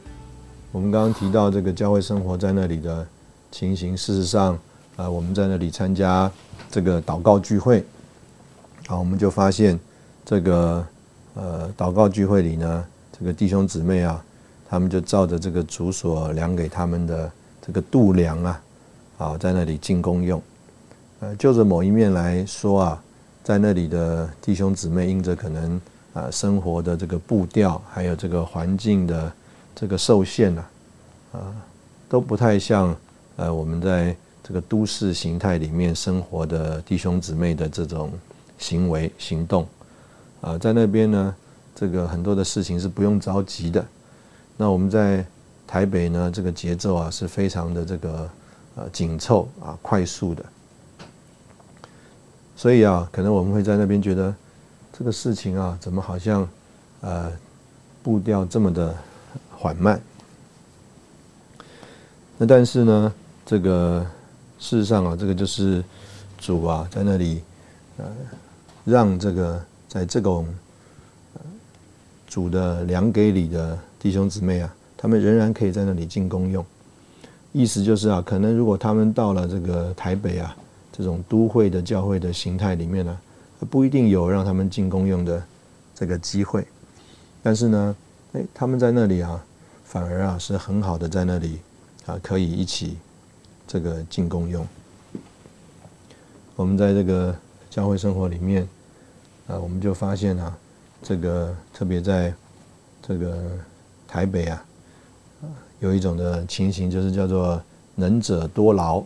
[0.71, 3.05] 我们刚刚提到这个教会生活在那里的
[3.51, 3.97] 情形。
[3.97, 4.57] 事实上，
[4.95, 6.31] 啊，我们在那里参加
[6.71, 7.83] 这个祷告聚会，
[8.87, 9.77] 啊，我们就发现
[10.23, 10.87] 这个
[11.33, 12.85] 呃祷告聚会里呢，
[13.19, 14.23] 这个弟兄姊妹啊，
[14.69, 17.29] 他们就照着这个主所量给他们的
[17.61, 18.61] 这个度量啊，
[19.17, 20.41] 啊，在那里进功用。
[21.19, 23.03] 呃，就着某一面来说啊，
[23.43, 25.81] 在那里的弟兄姊妹因着可能。
[26.13, 29.33] 啊，生活的这个步调，还有这个环境的
[29.73, 30.65] 这个受限呢，
[31.31, 31.55] 啊，
[32.07, 32.95] 都不太像
[33.35, 38.11] 呃我们在这个都市形态里面生活的弟兄姊妹的这种
[38.59, 39.67] 行为行动，
[40.41, 41.35] 啊，在那边呢，
[41.73, 43.83] 这个很多的事情是不用着急的。
[44.55, 45.25] 那我们在
[45.65, 48.29] 台北呢，这个节奏啊是非常的这个
[48.75, 50.45] 呃紧凑啊快速的，
[52.55, 54.31] 所以啊，可能我们会在那边觉得。
[55.03, 56.47] 这个事情啊，怎么好像，
[57.01, 57.29] 呃，
[58.01, 58.95] 步调这么的
[59.51, 60.01] 缓慢？
[62.37, 63.13] 那但是呢，
[63.45, 64.07] 这个
[64.59, 65.83] 事实上啊，这个就是
[66.37, 67.43] 主啊，在那里，
[67.97, 68.05] 呃，
[68.85, 70.47] 让这个在这种
[72.25, 76.65] 主的粮给里的弟兄姊妹啊，他们仍然可以在那里进功用。
[77.51, 80.55] 意思就是啊，可能如果他们到了这个台北啊，
[80.93, 83.19] 这种都会的教会的形态里面呢。
[83.63, 85.43] 不一定有让他们进攻用的
[85.95, 86.65] 这个机会，
[87.41, 87.95] 但是呢，
[88.33, 89.43] 哎，他们在那里啊，
[89.83, 91.59] 反而啊是很好的，在那里
[92.05, 92.97] 啊可以一起
[93.67, 94.65] 这个进攻用。
[96.55, 97.35] 我们在这个
[97.69, 98.67] 教会生活里面
[99.47, 100.55] 啊，我们就发现啊，
[101.01, 102.33] 这个特别在
[103.01, 103.43] 这个
[104.07, 104.65] 台北啊，
[105.79, 107.61] 有一种的情形，就是叫做
[107.95, 109.03] 能者多劳。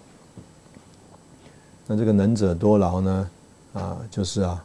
[1.88, 3.30] 那这个能者多劳呢？
[3.74, 4.64] 啊，就是啊，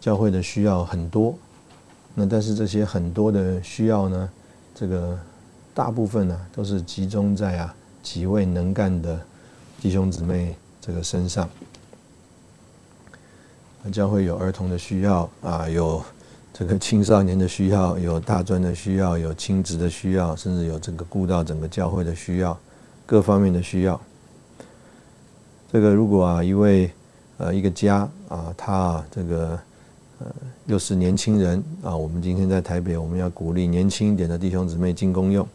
[0.00, 1.34] 教会的需要很多，
[2.14, 4.30] 那但是这些很多的需要呢，
[4.74, 5.18] 这个
[5.74, 9.20] 大部分呢都是集中在啊几位能干的
[9.78, 11.46] 弟兄姊妹这个身上。
[13.92, 16.02] 教会有儿童的需要啊，有
[16.54, 22.58] 这个青少年的需要，有大专的需要，有亲职的需要，甚至有这个顾到整个教会的需要，
[23.04, 24.00] 各方面的需要。
[25.70, 26.90] 这个如果啊一位。
[27.40, 29.58] 呃，一个家啊，他这个
[30.18, 30.26] 呃
[30.66, 31.96] 又是年轻人啊。
[31.96, 35.48] 我们今天在台北，我们要鼓励年轻一点的弟兄姊妹进公用。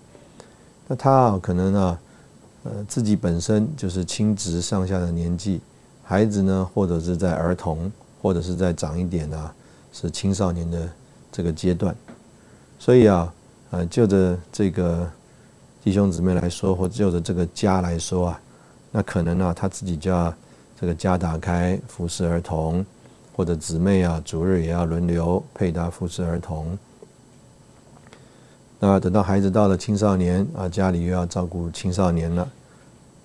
[0.87, 1.99] 那他啊可能啊，
[2.63, 5.61] 呃自己本身就是亲职上下的年纪，
[6.01, 9.53] 孩子呢或者是在儿童，或者是在长一点啊，
[9.93, 10.89] 是青少年的
[11.31, 11.95] 这个阶段，
[12.79, 13.31] 所以啊，
[13.69, 15.07] 呃就着这个
[15.83, 18.41] 弟兄姊妹来说，或就着这个家来说啊，
[18.91, 20.33] 那可能啊他自己就要
[20.79, 22.85] 这个家打开服侍儿童。
[23.37, 26.79] 或者姊妹啊，主日也要轮流配搭服侍儿童。
[28.79, 32.47] 那等到孩子到了青少年啊，家里又要照顾青少年了。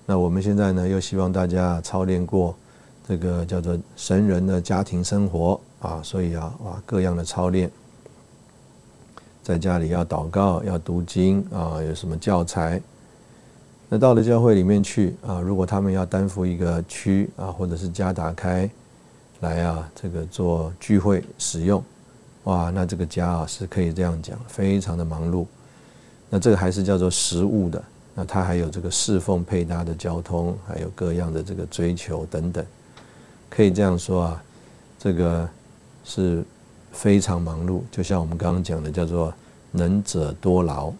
[0.06, 2.56] 那我们现在呢，又希望大家操练过
[3.06, 7.70] 这个叫做神人的家庭生活啊，所以啊，哇，各样的操练，
[9.44, 12.82] 在家里要祷告，要读经啊，有什么教材？
[13.90, 18.70] 那到了教会里面去啊，如果他们要担负一个区啊，或者是家打开。
[19.40, 21.82] 来啊，这个做聚会使用，
[22.44, 25.46] 哇，那这个家啊是可以这样讲，非常的忙碌。
[26.28, 27.82] 那这个还是叫做实物的，
[28.14, 32.62] 那它还有这个侍奉配搭的交通，还有各样的这个追求等等，
[33.48, 34.44] 可以这样说啊，
[34.98, 35.48] 这个
[36.04, 36.44] 是
[36.92, 37.80] 非常忙碌。
[37.90, 39.32] 就像我们刚刚讲的，叫做
[39.70, 40.92] 能者多劳。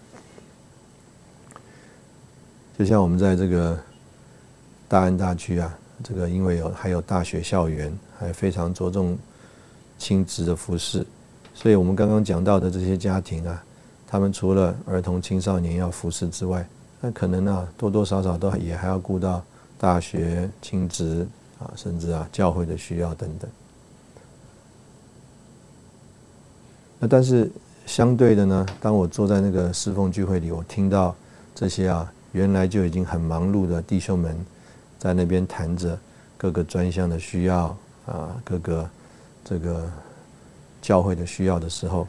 [2.80, 3.78] 就像我们在这个
[4.88, 5.76] 大安大区啊。
[6.02, 9.18] 这个因为有还有大学校园，还非常着重
[9.98, 11.06] 亲子的服饰，
[11.52, 13.62] 所以我们刚刚讲到的这些家庭啊，
[14.06, 16.66] 他们除了儿童青少年要服侍之外，
[17.02, 19.44] 那可能啊多多少少都也还要顾到
[19.76, 23.50] 大学亲子啊，甚至啊教会的需要等等。
[26.98, 27.52] 那但是
[27.84, 31.14] 相对的呢，当我坐在那个侍奉聚会里，我听到
[31.54, 34.36] 这些啊原来就已经很忙碌的弟兄们。
[34.98, 35.98] 在那边谈着
[36.36, 38.90] 各个专项的需要啊，各个
[39.42, 39.90] 这个
[40.82, 42.06] 教会的需要的时候，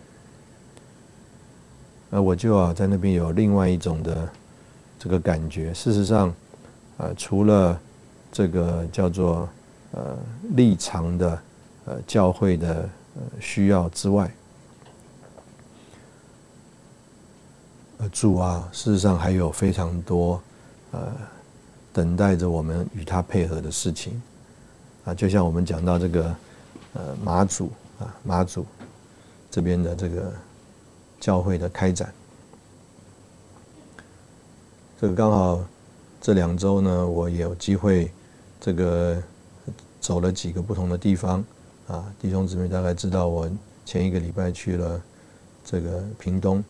[2.10, 4.30] 那我就啊在那边有另外一种的
[5.00, 5.74] 这个感觉。
[5.74, 6.36] 事实上，
[6.98, 7.80] 呃，除了
[8.30, 9.48] 这个叫做
[9.94, 10.18] 呃
[10.56, 11.42] 立场的
[11.86, 14.30] 呃教会的呃需要之外，
[17.91, 20.42] 呃主啊，事实上还有非常多
[20.92, 21.12] 呃。
[21.94, 24.22] 等待着我们与他配合的事情，
[25.04, 26.36] 啊，就像我们讲到这个，
[26.94, 28.66] 呃，马祖啊，马祖
[29.50, 30.32] 这边的这个
[31.20, 32.10] 教会的开展，
[35.02, 35.62] 这个刚好
[36.22, 38.10] 这两周呢，我也有机会
[38.58, 39.22] 这个
[40.00, 41.44] 走了几个不同的地方，
[41.90, 43.52] 啊，弟兄姊妹大概知道我
[43.84, 45.02] 前一个礼拜去了
[45.66, 46.64] 这个屏东，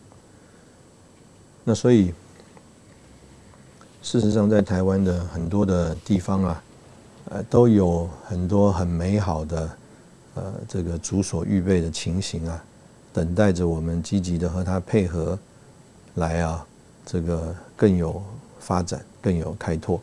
[1.64, 2.12] 那所以。
[4.04, 6.62] 事实上，在台湾的很多的地方啊，
[7.30, 9.78] 呃，都有很多很美好的，
[10.34, 12.64] 呃，这个主所预备的情形啊，
[13.12, 15.38] 等待着我们积极的和他配合，
[16.16, 16.66] 来啊，
[17.06, 18.20] 这个更有
[18.58, 20.00] 发展，更有开拓。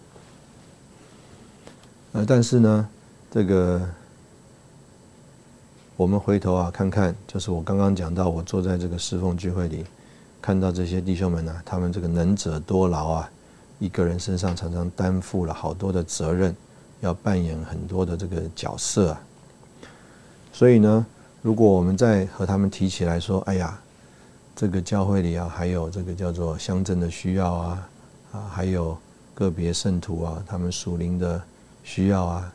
[2.13, 2.89] 呃，但是呢，
[3.30, 3.82] 这个
[5.98, 9.84] 我们回头啊看看，就是我刚刚讲到，我坐在这个侍奉聚会里，
[10.41, 13.30] 看到这些弟兄们呢，他们这个能者多劳啊。
[13.80, 16.54] 一个人身上常常担负了好多的责任，
[16.99, 19.21] 要扮演很多的这个角色啊。
[20.52, 21.06] 所以呢，
[21.41, 23.80] 如果我们在和他们提起来说：“哎呀，
[24.54, 27.89] 这个教会里啊，还有这个叫做乡镇的需要啊，
[28.34, 28.97] 啊，还有
[29.34, 31.41] 个别圣徒啊，他们属灵的
[31.82, 32.54] 需要啊，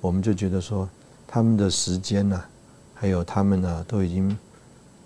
[0.00, 0.88] 我们就觉得说，
[1.26, 2.40] 他们的时间呢，
[2.94, 4.38] 还有他们呢，都已经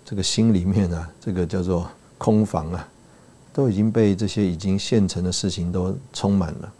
[0.05, 2.87] 这个心里面呢，这个叫做空房啊。”
[3.53, 6.73] 都已经被这些已经现成的事情都充满了，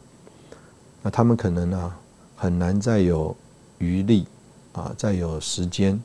[1.01, 1.99] 那他们可能啊
[2.35, 3.35] 很难再有
[3.79, 4.27] 余力
[4.73, 5.99] 啊，再有时间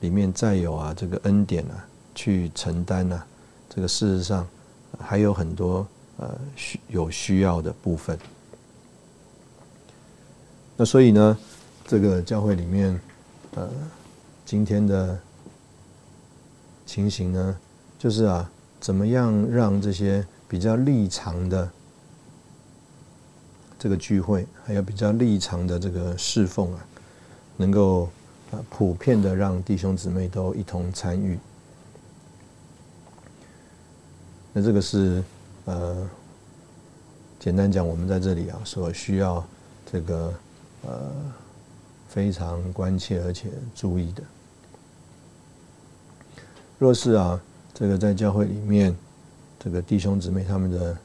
[0.00, 3.26] 里面再有啊这个恩典啊去承担啊，
[3.68, 4.48] 这个事实上
[4.98, 5.86] 还有很多
[6.16, 8.18] 呃需有需要的部分。
[10.78, 11.38] 那所以呢，
[11.86, 12.98] 这个教会里面
[13.54, 13.68] 呃
[14.46, 15.20] 今天的
[16.86, 17.58] 情形呢，
[17.98, 18.50] 就是啊。
[18.86, 21.68] 怎么样让这些比较立场的
[23.76, 26.86] 这个聚会，还有比较立场的这个侍奉啊，
[27.56, 28.04] 能够
[28.52, 31.36] 啊普遍的让弟兄姊妹都一同参与？
[34.52, 35.20] 那这个是
[35.64, 36.08] 呃，
[37.40, 39.44] 简单讲，我们在这里啊所需要
[39.90, 40.32] 这个
[40.82, 41.10] 呃
[42.08, 44.22] 非常关切而且注意的。
[46.78, 47.42] 若是啊。
[47.78, 48.96] 这个在教会里面，
[49.60, 50.96] 这个弟兄姊妹他们的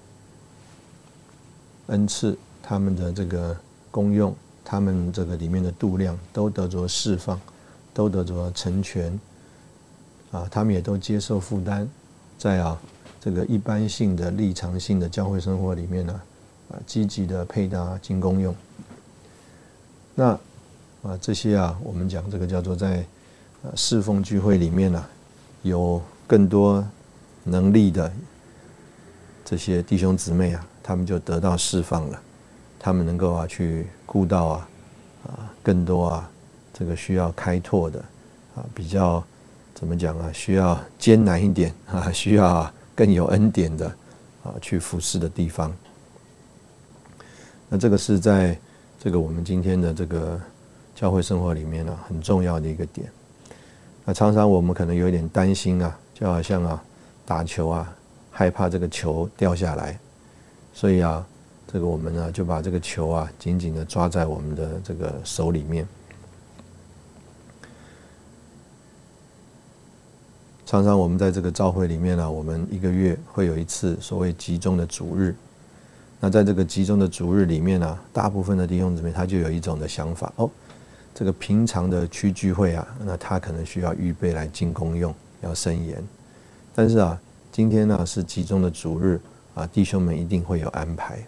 [1.87, 3.53] 恩赐、他们的这个
[3.91, 7.37] 功用、他们这个里面的度量，都得着释放，
[7.93, 9.19] 都得着成全，
[10.31, 11.85] 啊，他们也都接受负担，
[12.37, 12.79] 在啊
[13.19, 16.21] 这个一般性的立场性的教会生活里面呢，
[16.71, 18.55] 啊，积极的配搭进功用。
[20.15, 20.27] 那
[21.03, 23.05] 啊，这些啊，我们讲这个叫做在
[23.63, 25.05] 呃侍奉聚会里面呢，
[25.63, 26.01] 有
[26.31, 26.81] 更多
[27.43, 28.09] 能力的
[29.43, 32.21] 这些弟兄姊妹啊，他们就得到释放了，
[32.79, 34.69] 他们能够啊去顾到啊
[35.25, 36.31] 啊更多啊
[36.73, 37.99] 这个需要开拓的
[38.55, 39.21] 啊比较
[39.75, 43.87] 怎么讲啊需要艰难一点 啊需要啊更有恩典的
[44.41, 45.75] 啊去服侍的地方。
[47.67, 48.57] 那这个是在。
[49.03, 50.39] 这个我们今天的这个
[50.93, 53.11] 教会生活里面呢，很重要的一个点。
[54.05, 56.83] 那常常我们可能有一点担心啊，就好像啊
[57.25, 57.91] 打球啊，
[58.29, 59.99] 害怕这个球掉下来，
[60.71, 61.25] 所以啊，
[61.65, 65.87] 这个我们呢就把这个球啊紧紧的抓在我们的这个手里面。
[70.63, 75.35] 常常我们在这个教会里面呢，我们一个月会有一次所谓集中的主日。
[76.19, 80.47] 那在这个集中的主日里面呢，大部分的弟兄姊妹他就有一种的想法哦，
[81.15, 85.11] 这个平常的区聚会啊，那他可能需要预备来进公用，
[85.41, 86.03] 要圣言。
[86.73, 87.19] 但是啊，
[87.51, 89.19] 今天呢是集中的主日
[89.55, 91.19] 啊，弟兄们一定会有安排。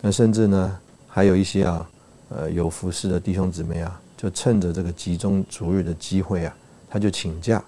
[0.00, 1.90] 那甚至呢，还有一些啊，
[2.28, 6.56] 呃，有服侍的弟兄姊妹啊，就趁着这个集中主日的机会啊，
[6.90, 7.62] 他就请假，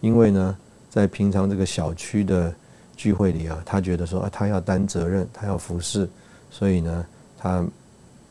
[0.00, 0.56] 因为呢，
[0.90, 2.54] 在平常这个小区的。
[2.96, 6.08] 聚会里啊，他觉得说啊，他要担责任，他要服侍，
[6.48, 7.04] 所以呢，
[7.36, 7.66] 他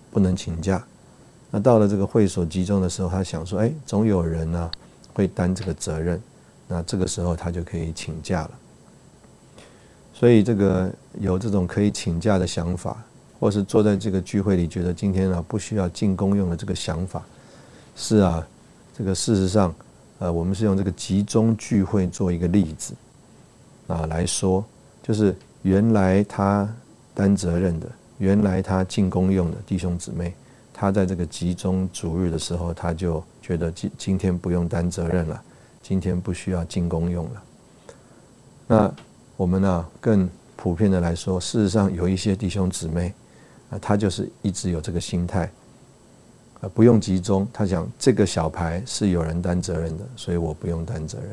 [0.09, 0.81] 不能请假。
[1.51, 4.71] 那到了这个会所集中的时候，他想说，哎，总有人呢
[5.13, 6.21] 会担这个责任，
[6.67, 8.51] 那这个时候他就可以请假了。
[10.13, 13.03] 所以这个有这种可以请假的想法，
[13.39, 17.23] 或是坐在这个聚会里觉得今天啊不需要进公用的这个想法，
[17.95, 18.47] 是啊，
[18.97, 19.73] 这个事实上，
[20.19, 22.93] 呃，我们是用这个集中聚会做一个例子。
[23.87, 24.63] 啊，来说，
[25.01, 26.67] 就是原来他
[27.13, 27.87] 担责任的，
[28.17, 30.33] 原来他进公用的弟兄姊妹，
[30.73, 35.41] 他在这个集中主日的时候，他就觉得今今天不用担责任了，
[35.81, 37.43] 今天不需要进公用了。
[38.67, 38.93] 那
[39.37, 43.13] 我们呢，更普遍的来说，事实上有一些弟兄姊妹
[43.69, 45.49] 啊，他就是一直有这个心态，
[46.61, 51.29] 啊，不用集中，他讲这个小牌是有人担责任的，所以我不用担责任，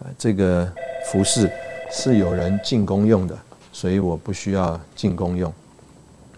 [0.00, 0.72] 啊，这个
[1.12, 1.50] 服饰。
[1.90, 3.38] 是有人进攻用的，
[3.70, 5.52] 所以我不需要进攻用。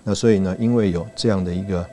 [0.03, 1.89] 那所以呢，因为有这样的一个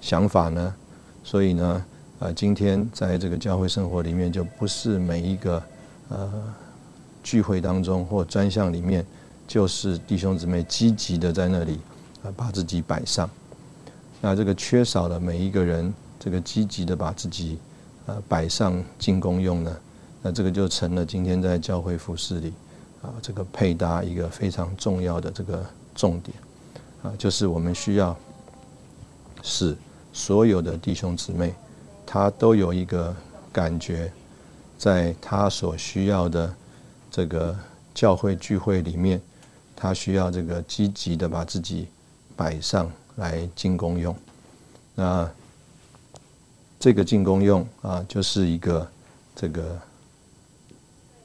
[0.00, 0.74] 想法呢，
[1.22, 1.84] 所以呢，
[2.18, 5.62] 呃，今天在这个教会生活里面，就不是每一个
[6.08, 6.54] 呃
[7.22, 9.04] 聚会当中或专项里面，
[9.46, 11.80] 就是弟兄姊妹积极的在那里
[12.22, 13.28] 啊把自己摆上。
[14.20, 17.58] 那这个缺少了每一个人这个积极的把自己
[18.06, 19.76] 呃摆上进攻用呢，
[20.22, 22.52] 那这个就成了今天在教会服饰里。
[23.00, 26.36] 啊，这个配搭一个非常重要的这个重点
[27.00, 28.16] 啊，就是我们需要
[29.40, 29.76] 使
[30.18, 31.54] 所有的弟兄姊妹，
[32.04, 33.14] 他都有一个
[33.52, 34.12] 感觉，
[34.76, 36.52] 在他所需要的
[37.08, 37.56] 这个
[37.94, 39.22] 教会聚会里面，
[39.76, 41.86] 他需要这个积极的把自己
[42.34, 44.12] 摆上来进攻用。
[44.96, 45.30] 那
[46.80, 48.86] 这个进攻用啊，就是一个
[49.36, 49.78] 这个。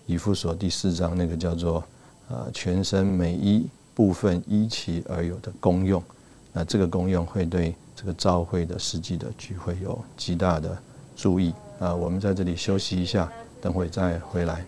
[0.06, 1.82] 以弗所第四章那个叫做
[2.30, 3.66] 啊，全身每一
[3.96, 6.04] 部分依其而有的功用，
[6.52, 10.78] 那这个功用会对这个召会的实际的聚会有极大的
[11.16, 11.94] 注意啊。
[11.94, 13.32] 我们在这里休息一下，
[13.62, 14.66] 等会再回来。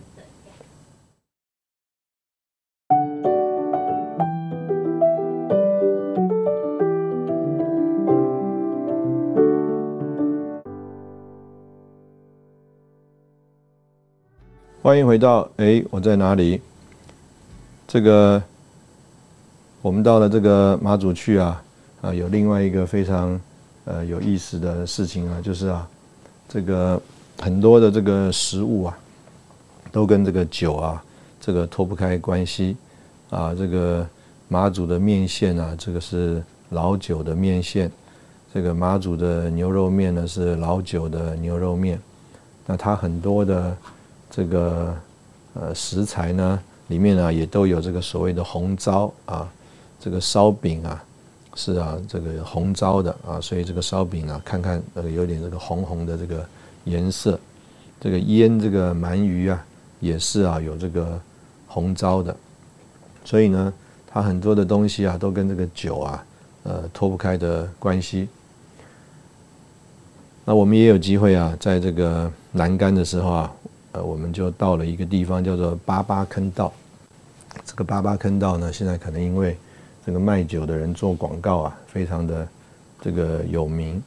[14.82, 16.62] 欢迎回到哎，我在哪里？
[17.88, 18.40] 这个
[19.82, 21.60] 我们到了这个马祖去啊
[22.00, 23.40] 啊，有另外一个非常
[23.84, 25.88] 呃有意思的事情啊，就是啊，
[26.48, 27.00] 这个
[27.38, 28.98] 很多的这个食物啊，
[29.90, 31.04] 都跟这个酒啊
[31.40, 32.76] 这个脱不开关系
[33.30, 33.54] 啊。
[33.54, 34.06] 这个
[34.48, 37.88] 马祖的面线啊，这个是老酒的面线；
[38.52, 42.00] 这个马祖的牛肉面呢，是老酒的牛肉面。
[42.66, 43.76] 那它很多的。
[44.28, 44.94] 这个
[45.54, 49.50] 呃食材呢，里面呢也都有这个所谓的红糟啊，
[49.98, 51.02] 这个烧饼啊，
[51.56, 56.46] 是啊，这个红糟的啊，所以这个烧饼啊，看看呃有点这个红红的这个
[56.84, 57.40] 颜色，
[58.00, 59.66] 这个腌这个鳗鱼啊，
[59.98, 61.20] 也是啊有这个
[61.66, 62.36] 红糟的，
[63.24, 63.72] 所以呢，
[64.06, 66.24] 它很多的东西啊，都跟这个酒啊，
[66.62, 68.28] 呃脱不开的关系。
[70.44, 73.52] 那我们也有机会啊，在这个栏杆的时候啊。
[73.92, 76.70] 呃，我们就到了一个地方，叫做八八坑道。
[77.64, 79.56] 这个八八坑道呢，现在可能因为
[80.06, 82.48] 这个卖酒的人做广告啊，非常的
[83.02, 84.00] 这个有名。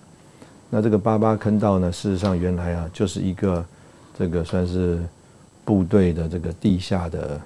[0.70, 3.66] 那这个八八坑道呢，事实上原来啊，就是一个
[4.18, 5.04] 这个算是
[5.66, 7.41] 部队的这个地下的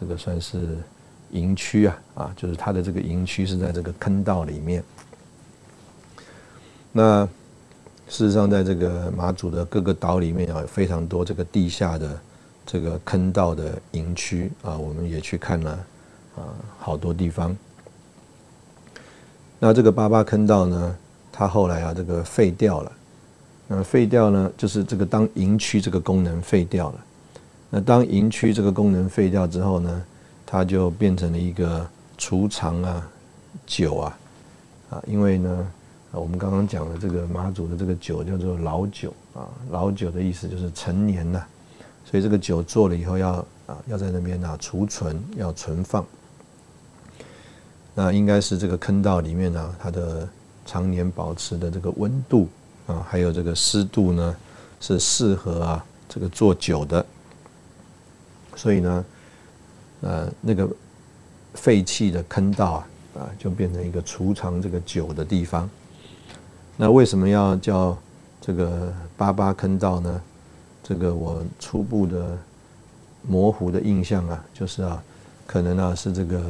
[0.00, 0.78] 这个算是
[1.32, 4.82] 营区啊，啊，就是它的这个营区是在这个坑道里面。
[6.92, 7.28] 那
[8.08, 12.18] 事实上，在这个马祖的各个岛里面啊，有非常多这个地下的
[12.64, 15.72] 这个坑道的营区啊，我们也去看了
[16.36, 16.48] 啊，
[16.78, 17.54] 好多地方。
[19.58, 20.96] 那这个八八坑道呢，
[21.32, 22.92] 它后来啊，这个废掉了。
[23.66, 27.04] 那废掉呢，就是这个当营区这个功能废掉了。
[27.70, 30.04] 那当营区这个功能废掉之后呢，
[30.46, 31.86] 它就变成了一个
[32.16, 33.10] 储藏啊
[33.66, 34.18] 酒啊
[34.90, 35.72] 啊，因为呢。
[36.10, 41.44] 我们刚刚讲的这个马祖的这个酒叫做老酒啊，老酒的意思就是陈年呐，
[42.02, 46.02] 所以这个酒做了以后要啊要在那边啊储存，要存放。
[47.98, 50.28] 那应该是这个坑道里面呢，它的
[50.64, 52.48] 常年保持的这个温度
[52.86, 54.36] 啊，还有这个湿度呢，
[54.78, 57.04] 是适合啊这个做酒的。
[58.54, 59.04] 所以呢，
[60.02, 60.68] 呃，那个
[61.54, 62.88] 废弃的坑道啊
[63.18, 65.68] 啊，就变成一个储藏这个酒的地方。
[66.76, 67.98] 那为什么要叫
[68.40, 70.22] 这个八八坑道呢？
[70.84, 72.38] 这个我初步的
[73.22, 75.02] 模糊的印象啊，就是啊，
[75.48, 76.40] 可能啊是这个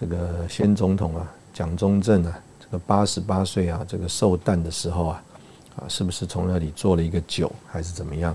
[0.00, 5.22] 这个先总统啊蒋中正啊，这个八十八岁啊这个寿诞的时候啊，
[5.76, 8.34] 啊是不是从那里做了一个酒，还是怎么样？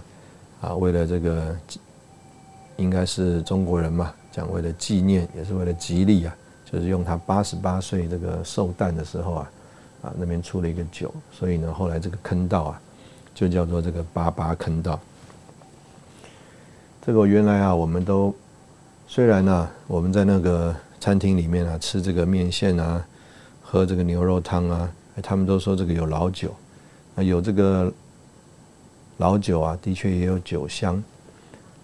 [0.61, 1.57] 啊，为了这个
[2.77, 6.35] 应该是中国人嘛，讲为了纪念，也是为了吉利啊，
[6.71, 9.51] 就是用他八十八岁这个寿诞的时候啊。
[10.01, 12.81] 啊，那边出了一个酒，所以呢，后来这个坑道啊，
[13.33, 14.99] 就叫做这个八八坑道。
[17.03, 18.31] 这个原来啊，我们都
[19.07, 20.75] 虽然呢，我们在那个
[21.05, 23.05] 餐厅里面啊吃这个面线啊，
[23.61, 24.91] 喝这个牛肉汤啊，
[25.21, 26.51] 他们都说这个有老酒，
[27.13, 27.93] 啊有这个
[29.17, 31.03] 老酒啊，的确也有酒香，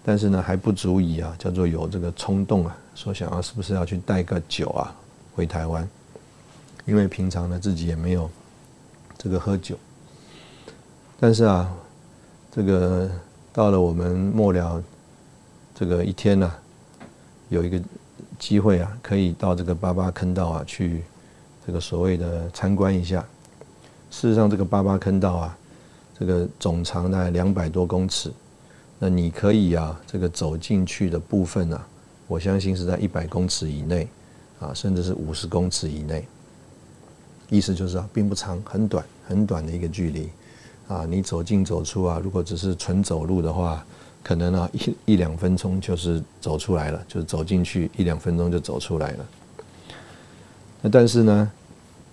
[0.04, 4.92] 但是呢还不足以啊，叫做有这个冲动啊，说想要是不是要去带个酒啊
[5.36, 5.88] 回台湾。
[6.84, 8.28] 因为平常呢自己也没有
[9.16, 9.76] 这个喝酒，
[11.20, 11.72] 但是啊，
[12.50, 13.08] 这个
[13.52, 14.82] 到了我们末了
[15.76, 16.52] 这个一天呢，
[17.50, 17.80] 有一个
[18.42, 21.04] 机会啊，可以到这个八八坑道啊去
[21.64, 23.24] 这个所谓的参观一下。
[24.10, 25.56] 事实上，这个八八坑道啊，
[26.18, 28.32] 这个总长大概两百多公尺，
[28.98, 31.86] 那你可以啊这个走进去的部分啊，
[32.26, 34.08] 我相信是在一百公尺以内
[34.58, 36.26] 啊，甚至是五十公尺以内。
[37.48, 40.28] 意思就是啊，并不长，很短，很短的一个距离，
[40.88, 43.86] 啊，你走进走出啊，如果只是纯走路的话，
[44.22, 49.26] 可能啊一一两分钟就是走出来了，就是走进去一两分钟就走出来了。
[50.80, 51.50] 那但是呢，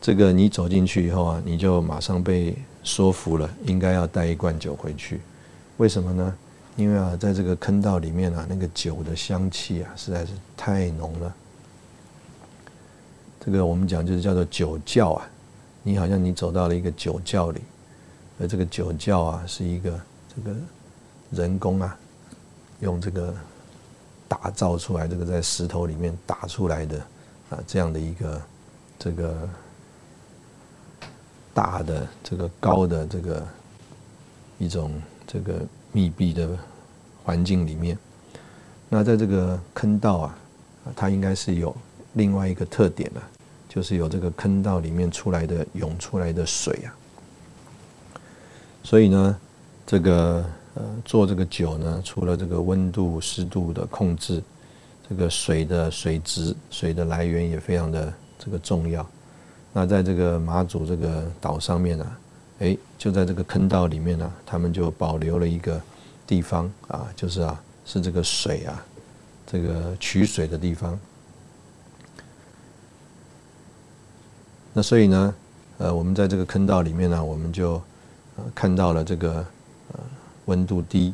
[0.02, 5.22] 这个你走进去以后啊，你就马上被说服了，应该要带一罐酒回去。
[5.78, 6.36] 为什么呢？
[6.76, 11.36] 因为啊，在这个坑道里面啊，那个酒的香气啊，实在是太浓了。
[13.40, 15.28] 这个我们讲就是叫做酒窖啊，
[15.84, 17.60] 你好像你走到了一个酒窖里，
[18.40, 20.00] 而这个酒窖啊是一个
[20.34, 20.56] 这个
[21.32, 21.99] 人工啊
[22.80, 23.34] 用这个
[24.28, 26.98] 打造出来，这个在石头里面打出来的
[27.50, 28.42] 啊这样的一个
[28.98, 29.50] 这个
[31.54, 33.48] 大的这个高的这个
[34.58, 35.62] 一种这个
[35.92, 36.50] 密闭的
[37.24, 37.98] 环境里面，
[38.88, 40.36] 那在这个坑道啊，
[40.96, 41.76] 它应该是有。
[42.14, 43.22] 另外一个特点呢，
[43.70, 46.90] 就是有这个坑道里面出来的涌出来的水啊，
[48.84, 49.38] 所以呢，
[49.86, 50.44] 这个
[51.06, 54.42] 做这个酒呢，除了这个温度湿度的控制，
[55.10, 59.06] 这个水的水质、水的来源也非常的这个重要。
[59.72, 62.18] 那在这个马祖这个岛上面呢，
[62.60, 65.82] 哎，就在这个坑道里面呢，他们就保留了一个
[66.26, 68.86] 地方啊，就是啊，是这个水啊，
[69.46, 71.00] 这个取水的地方。
[74.74, 75.36] 那所以呢，
[75.80, 77.82] 呃，我们在这个坑道里面呢，我们就
[78.54, 79.46] 看到了这个
[80.50, 81.14] 温度低，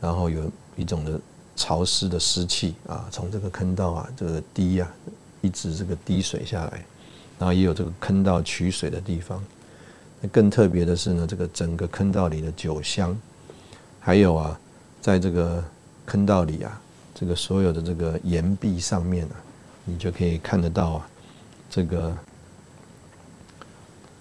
[0.00, 1.20] 然后有一种的
[1.56, 4.88] 潮湿的湿气啊，从这个坑道啊这个滴呀
[5.40, 6.84] 一直这个滴水下来，
[7.38, 9.44] 然后也有这个坑道取水的地方。
[10.20, 13.18] 那更特别的是呢，这个整个坑道里的酒香，
[13.98, 14.58] 还有啊，
[15.02, 15.62] 在这个
[16.06, 16.80] 坑道里啊，
[17.14, 19.36] 这个所有的这个岩壁上面啊，
[19.84, 21.08] 你就可以看得到啊，
[21.68, 22.16] 这个。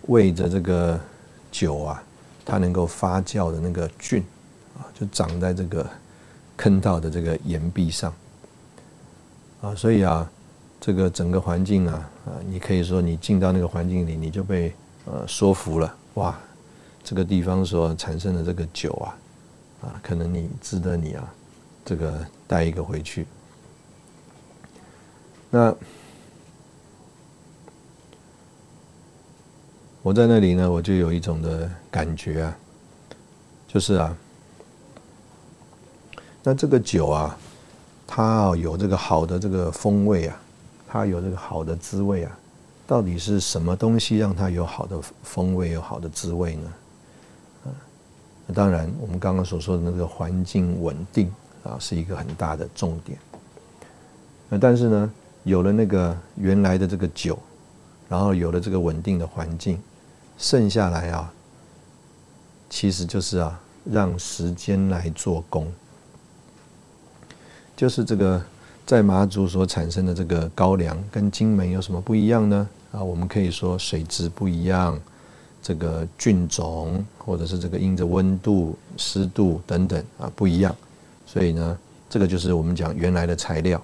[0.07, 0.99] 喂着这个
[1.51, 2.03] 酒啊，
[2.43, 4.23] 它能够发酵的那个菌
[4.93, 5.89] 就长在这个
[6.57, 8.13] 坑道的这个岩壁上。
[9.61, 10.29] 啊，所以啊，
[10.79, 14.73] 这个整个环境啊，啊，你可以说你进到那个环境里，你就被
[15.05, 16.39] 呃说服了，哇，
[17.03, 19.17] 这个地方所产生的这个酒啊，
[19.81, 21.33] 啊，可能你值得你啊，
[21.83, 23.27] 这个带一个回去。
[25.49, 25.75] 那
[30.01, 32.57] 我在那里呢，我就有一种的感觉啊，
[33.67, 34.17] 就是啊，
[36.43, 37.37] 那这个酒啊。
[38.11, 40.41] 它有这个好的这个风味啊，
[40.87, 42.39] 它有这个好的滋味啊，
[42.87, 46.73] 到底是什么东西让它有好的风味、有好的滋味呢？
[47.65, 47.69] 啊，
[48.51, 51.31] 当然，我们刚刚所说的那个环境稳定
[51.63, 53.15] 啊，是一个很大的重点。
[54.49, 55.13] 那但是呢，
[55.43, 57.37] 有了那个原来的这个酒，
[58.09, 59.79] 然后有了这个稳定的环境，
[60.39, 61.31] 剩下来啊，
[62.71, 65.71] 其实就是啊，让时间来做工。
[67.79, 68.41] 就是这个
[68.85, 72.67] 在马祖所产生的这个高粱跟金门有什么不一样呢？
[72.91, 74.99] 啊，我们可以说水质不一样，
[75.63, 80.75] 这个菌种或者是这个因着温度、湿度等等啊不一样，
[81.25, 81.77] 所以呢，
[82.09, 83.81] 这个就是我们讲原来的材料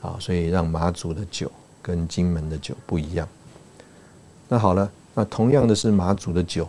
[0.00, 3.28] 啊，所以让马祖的酒跟金门的酒不一样。
[4.48, 6.66] 那好了，那同样的是马祖的酒，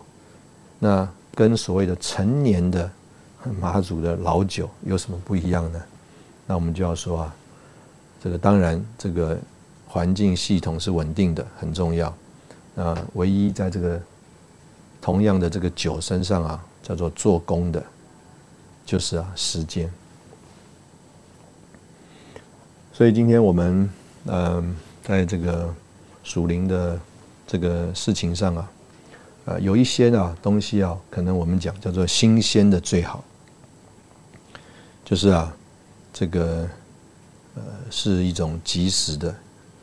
[0.80, 2.92] 那跟所谓的陈年的
[3.58, 5.82] 马祖的老酒有什么不一样呢？
[6.50, 7.36] 那我们就要说啊，
[8.24, 9.38] 这个当然，这个
[9.86, 12.16] 环境系统是稳定的，很重要。
[12.74, 14.02] 那唯一在这个
[15.02, 17.84] 同样的这个酒身上啊，叫做做工的，
[18.86, 19.92] 就是啊时间。
[22.94, 23.90] 所以今天我们
[24.28, 24.74] 嗯，
[25.04, 25.76] 在这个
[26.24, 26.98] 属灵的
[27.46, 28.72] 这个事情上啊，
[29.44, 33.22] 呃，有一些啊东西啊，可能我们讲叫做新鲜的最好，
[35.04, 35.54] 就是啊。
[36.20, 36.68] 这个
[37.54, 37.62] 呃
[37.92, 39.30] 是一种及时的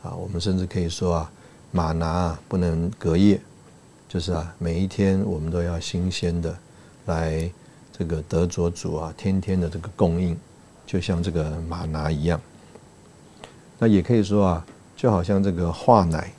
[0.02, 1.32] 啊，我们甚至可以说啊，
[1.70, 3.40] 马拿啊不能隔夜，
[4.08, 6.58] 就是啊每一天我们都要新鲜的
[7.06, 7.48] 来
[7.96, 10.36] 这个得着主啊天天的这个供应，
[10.84, 12.40] 就像这个马拿一样。
[13.78, 14.66] 那也可以说啊，
[14.96, 16.32] 就好像这个化奶，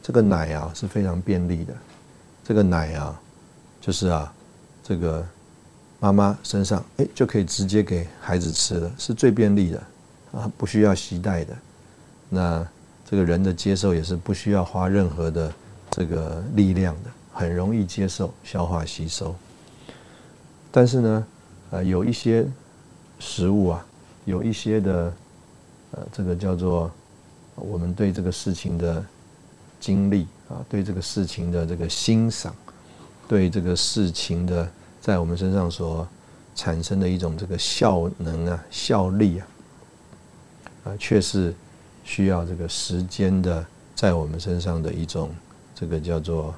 [0.00, 1.74] 这个奶啊是非常便利的，
[2.44, 3.20] 这个奶啊
[3.80, 4.32] 就是啊
[4.84, 5.26] 这个。
[5.98, 9.82] 妈妈身上，哎，就可以直接给孩子吃了，是最便利的
[10.32, 11.56] 啊，不需要携带的。
[12.28, 12.68] 那
[13.08, 15.50] 这个人的接受也是不需要花任何的
[15.90, 19.34] 这个力量的，很容易接受、消化、吸收。
[20.70, 21.26] 但是呢，
[21.70, 22.46] 呃，有一些
[23.18, 23.86] 食物啊，
[24.26, 25.12] 有一些的，
[25.92, 26.90] 呃，这个叫做
[27.54, 29.02] 我们对这个事情的
[29.80, 32.54] 经历啊，对这个事情的这个欣赏，
[33.26, 34.70] 对这个事情的。
[35.06, 36.04] 在我们身上所
[36.56, 39.46] 产生的一种这个效能啊、效力啊，
[40.82, 41.54] 啊，却是
[42.02, 45.30] 需要这个时间的，在我们身上的一种
[45.76, 46.52] 这个叫做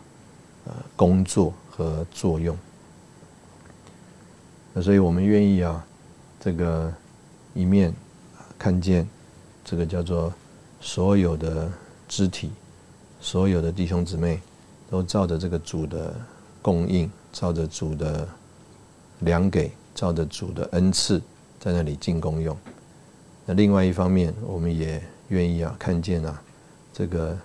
[0.64, 2.56] 呃工作和作用。
[4.72, 5.86] 那所以我们愿意啊，
[6.40, 6.90] 这个
[7.52, 7.92] 一面
[8.58, 9.06] 看见
[9.62, 10.32] 这个叫做
[10.80, 11.70] 所有的
[12.08, 12.50] 肢体、
[13.20, 14.40] 所有的弟兄姊妹
[14.88, 16.16] 都照着这个主的
[16.62, 18.26] 供应，照着主的。
[19.20, 21.20] 量给照着主的恩赐
[21.58, 22.56] 在那里进功用。
[23.44, 26.40] 那另外一方面，我们也愿意啊，看见啊，
[26.92, 27.36] 这个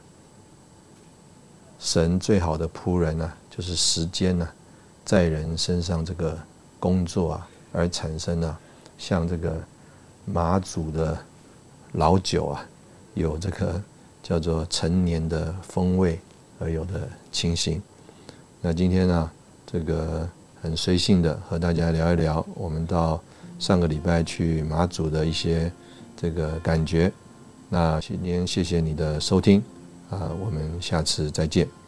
[1.80, 4.47] 神最好的仆人啊，就是时间呢，
[5.03, 6.38] 在人身上这个
[6.80, 8.59] 工作啊，而产生啊，
[8.97, 9.55] 像这个
[10.26, 11.17] 马祖的
[11.93, 12.65] 老酒啊，
[13.15, 13.82] 有这个
[14.21, 16.19] 叫做陈年的风味
[16.59, 17.82] 而有的情形。
[18.61, 19.32] 那今天呢，
[19.65, 20.30] 这个。
[20.64, 23.22] 很随性的和大家聊一聊，我们到
[23.59, 25.70] 上个礼拜去马祖的一些
[26.16, 27.11] 这个感觉。
[27.68, 29.61] 那今天谢谢你的收听，
[30.09, 31.82] 啊，我们下次再见。